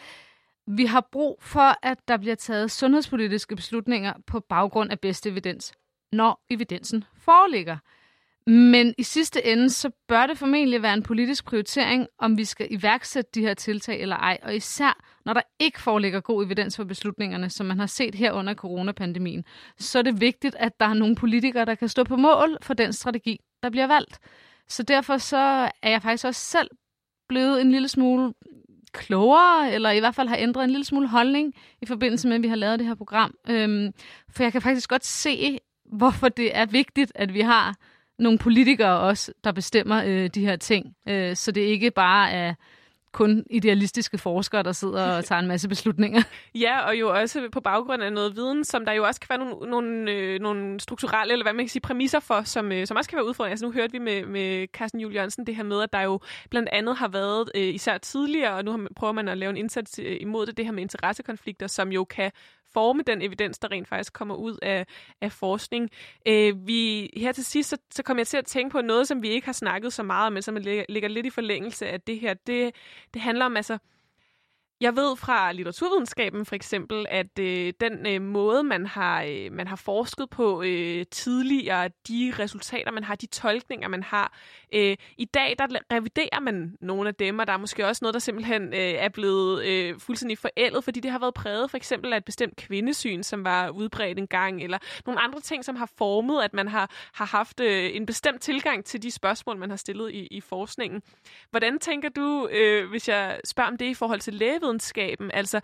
[0.67, 5.75] vi har brug for, at der bliver taget sundhedspolitiske beslutninger på baggrund af bedste evidens,
[6.13, 7.77] når evidensen foreligger.
[8.51, 12.67] Men i sidste ende, så bør det formentlig være en politisk prioritering, om vi skal
[12.71, 14.39] iværksætte de her tiltag eller ej.
[14.43, 18.33] Og især, når der ikke foreligger god evidens for beslutningerne, som man har set her
[18.33, 19.45] under coronapandemien,
[19.79, 22.75] så er det vigtigt, at der er nogle politikere, der kan stå på mål for
[22.75, 24.19] den strategi, der bliver valgt.
[24.69, 26.71] Så derfor så er jeg faktisk også selv
[27.29, 28.35] blevet en lille smule
[28.93, 32.43] klogere, eller i hvert fald har ændret en lille smule holdning i forbindelse med, at
[32.43, 33.35] vi har lavet det her program.
[33.49, 33.93] Øhm,
[34.31, 35.59] for jeg kan faktisk godt se,
[35.93, 37.77] hvorfor det er vigtigt, at vi har
[38.19, 40.97] nogle politikere også, der bestemmer øh, de her ting.
[41.09, 42.55] Øh, så det ikke bare er
[43.17, 46.23] kun idealistiske forskere, der sidder og tager en masse beslutninger.
[46.55, 49.39] Ja, og jo også på baggrund af noget viden, som der jo også kan være
[49.39, 52.97] nogle, nogle, øh, nogle strukturelle, eller hvad man kan sige, præmisser for, som, øh, som
[52.97, 53.51] også kan være udfordrende.
[53.51, 56.21] Altså nu hørte vi med, med Carsten Juel Jørgensen det her med, at der jo
[56.51, 59.57] blandt andet har været, øh, især tidligere, og nu har, prøver man at lave en
[59.57, 62.31] indsats øh, imod det, det her med interessekonflikter, som jo kan
[62.77, 64.87] forme den evidens, der rent faktisk kommer ud af,
[65.21, 65.91] af forskning.
[66.27, 69.23] Øh, vi, her til sidst, så, så kommer jeg til at tænke på noget, som
[69.23, 72.01] vi ikke har snakket så meget om, men som ligger, ligger lidt i forlængelse af
[72.01, 72.35] det her.
[72.35, 72.75] Det,
[73.15, 73.79] det handler om altså
[74.81, 79.67] jeg ved fra litteraturvidenskaben for eksempel, at øh, den øh, måde, man har, øh, man
[79.67, 84.33] har forsket på øh, tidligere, de resultater, man har, de tolkninger, man har,
[84.75, 88.15] øh, i dag der reviderer man nogle af dem, og der er måske også noget,
[88.15, 92.13] der simpelthen øh, er blevet øh, fuldstændig forældet, fordi det har været præget for eksempel
[92.13, 95.91] af et bestemt kvindesyn, som var udbredt en gang, eller nogle andre ting, som har
[95.99, 99.77] formet, at man har, har haft øh, en bestemt tilgang til de spørgsmål, man har
[99.77, 101.03] stillet i, i forskningen.
[101.51, 105.31] Hvordan tænker du, øh, hvis jeg spørger om det i forhold til læge lægevidenskaben.
[105.35, 105.61] Altså,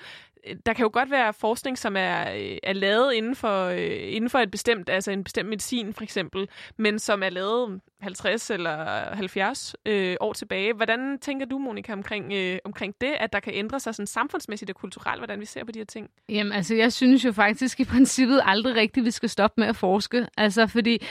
[0.47, 4.15] øh, der kan jo godt være forskning, som er, øh, er lavet inden for, øh,
[4.15, 6.49] inden for et bestemt, altså en bestemt medicin for eksempel,
[6.79, 10.75] men som er lavet 50 eller 70 øh, år tilbage.
[10.75, 14.71] Hvordan tænker du, Monika, omkring, øh, omkring det, at der kan ændre sig sådan samfundsmæssigt
[14.71, 16.09] og kulturelt, hvordan vi ser på de her ting?
[16.29, 19.77] Jamen, altså, jeg synes jo faktisk i princippet aldrig rigtigt, vi skal stoppe med at
[19.77, 20.27] forske.
[20.37, 21.03] Altså, fordi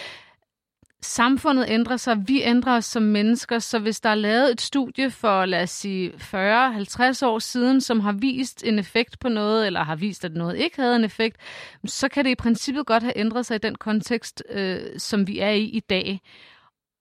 [1.02, 5.12] samfundet ændrer sig, vi ændrer os som mennesker, så hvis der er lavet et studie
[5.12, 9.84] for, lad os sige, 40-50 år siden, som har vist en effekt på noget, eller
[9.84, 11.38] har vist, at noget ikke havde en effekt,
[11.86, 15.40] så kan det i princippet godt have ændret sig i den kontekst, øh, som vi
[15.40, 16.22] er i i dag.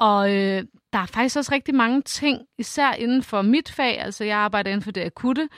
[0.01, 4.25] Og øh, der er faktisk også rigtig mange ting, især inden for mit fag, altså
[4.25, 5.49] jeg arbejder inden for det akutte,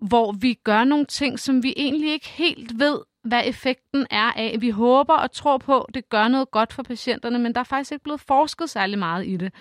[0.00, 4.56] hvor vi gør nogle ting, som vi egentlig ikke helt ved, hvad effekten er af.
[4.60, 7.64] Vi håber og tror på, at det gør noget godt for patienterne, men der er
[7.64, 9.52] faktisk ikke blevet forsket særlig meget i det.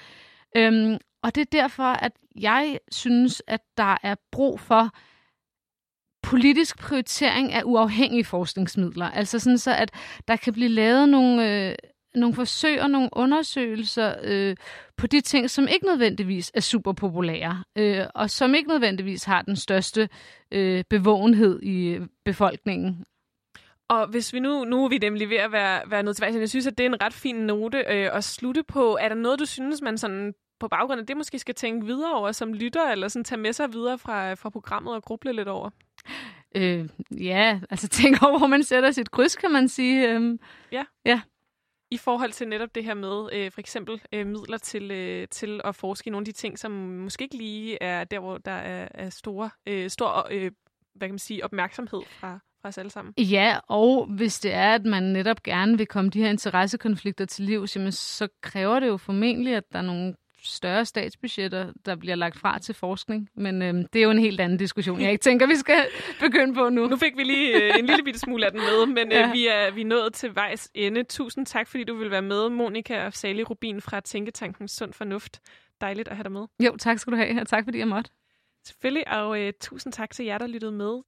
[0.55, 4.89] Øhm, og det er derfor, at jeg synes, at der er brug for
[6.23, 9.05] politisk prioritering af uafhængige forskningsmidler.
[9.11, 9.91] Altså sådan så, at
[10.27, 11.75] der kan blive lavet nogle, øh,
[12.15, 14.55] nogle forsøg og nogle undersøgelser øh,
[14.97, 19.41] på de ting, som ikke nødvendigvis er super populære, øh, og som ikke nødvendigvis har
[19.41, 20.09] den største
[20.51, 23.05] øh, bevågenhed i befolkningen.
[23.89, 26.49] Og hvis vi nu, nu er vi nemlig ved at være, være nødt til jeg
[26.49, 28.97] synes, at det er en ret fin note øh, at slutte på.
[29.01, 32.13] Er der noget, du synes, man sådan på baggrund af det måske skal tænke videre
[32.13, 35.47] over som lytter, eller sådan tage med sig videre fra, fra programmet og gruble lidt
[35.47, 35.69] over?
[36.55, 40.09] Øh, ja, altså tænk over, hvor man sætter sit kryds, kan man sige.
[40.09, 40.39] Øhm,
[40.71, 40.83] ja.
[41.05, 41.21] ja.
[41.91, 45.61] I forhold til netop det her med øh, for eksempel øh, midler til, øh, til
[45.63, 48.51] at forske i nogle af de ting, som måske ikke lige er der, hvor der
[48.51, 50.51] er, er store, øh, stor øh,
[50.95, 53.13] hvad kan man sige, opmærksomhed fra, fra os alle sammen.
[53.17, 57.45] Ja, og hvis det er, at man netop gerne vil komme de her interessekonflikter til
[57.45, 62.15] liv, jamen, så kræver det jo formentlig, at der er nogle større statsbudgetter, der bliver
[62.15, 63.29] lagt fra til forskning.
[63.35, 65.85] Men øhm, det er jo en helt anden diskussion, jeg ikke tænker, vi skal
[66.25, 66.87] begynde på nu.
[66.87, 69.31] Nu fik vi lige øh, en lille bitte smule af den med, men øh, ja.
[69.31, 71.03] vi, er, vi er nået til vejs ende.
[71.03, 75.39] Tusind tak, fordi du vil være med, Monika og Sali Rubin fra Tænketanken Sund Fornuft.
[75.81, 76.45] Dejligt at have dig med.
[76.65, 78.11] Jo, tak skal du have, og tak fordi jeg måtte.
[78.65, 81.01] Selvfølgelig, og øh, tusind tak til jer, der lyttede med.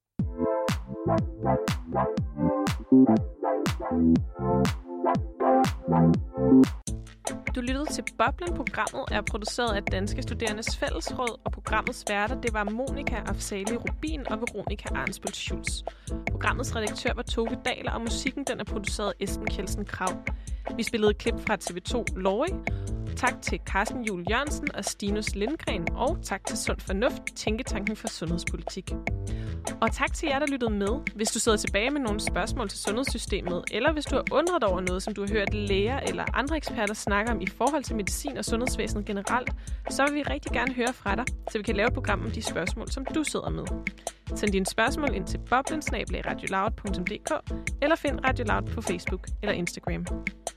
[7.54, 8.54] Du lyttede til Boblen.
[8.54, 14.28] Programmet er produceret af Danske Studerendes Fællesråd, og programmets værter det var Monika Afsali Rubin
[14.28, 15.82] og Veronika Arnsbøl Schulz.
[16.30, 20.10] Programmets redaktør var Tove Daler, og musikken den er produceret af Esben Kjeldsen Krav.
[20.76, 22.52] Vi spillede klip fra TV2 Lorry,
[23.18, 28.08] Tak til Carsten Jul Jørgensen og Stinus Lindgren, og tak til Sund Fornuft, Tænketanken for
[28.08, 28.92] Sundhedspolitik.
[29.80, 30.88] Og tak til jer, der lyttede med.
[31.14, 34.80] Hvis du sidder tilbage med nogle spørgsmål til sundhedssystemet, eller hvis du har undret over
[34.80, 38.36] noget, som du har hørt læger eller andre eksperter snakke om i forhold til medicin
[38.36, 39.50] og sundhedsvæsenet generelt,
[39.90, 42.30] så vil vi rigtig gerne høre fra dig, så vi kan lave et program om
[42.30, 43.64] de spørgsmål, som du sidder med.
[44.36, 47.32] Send dine spørgsmål ind til boblensnabelagradioloud.dk
[47.82, 50.06] eller find Radio Loud på Facebook eller Instagram.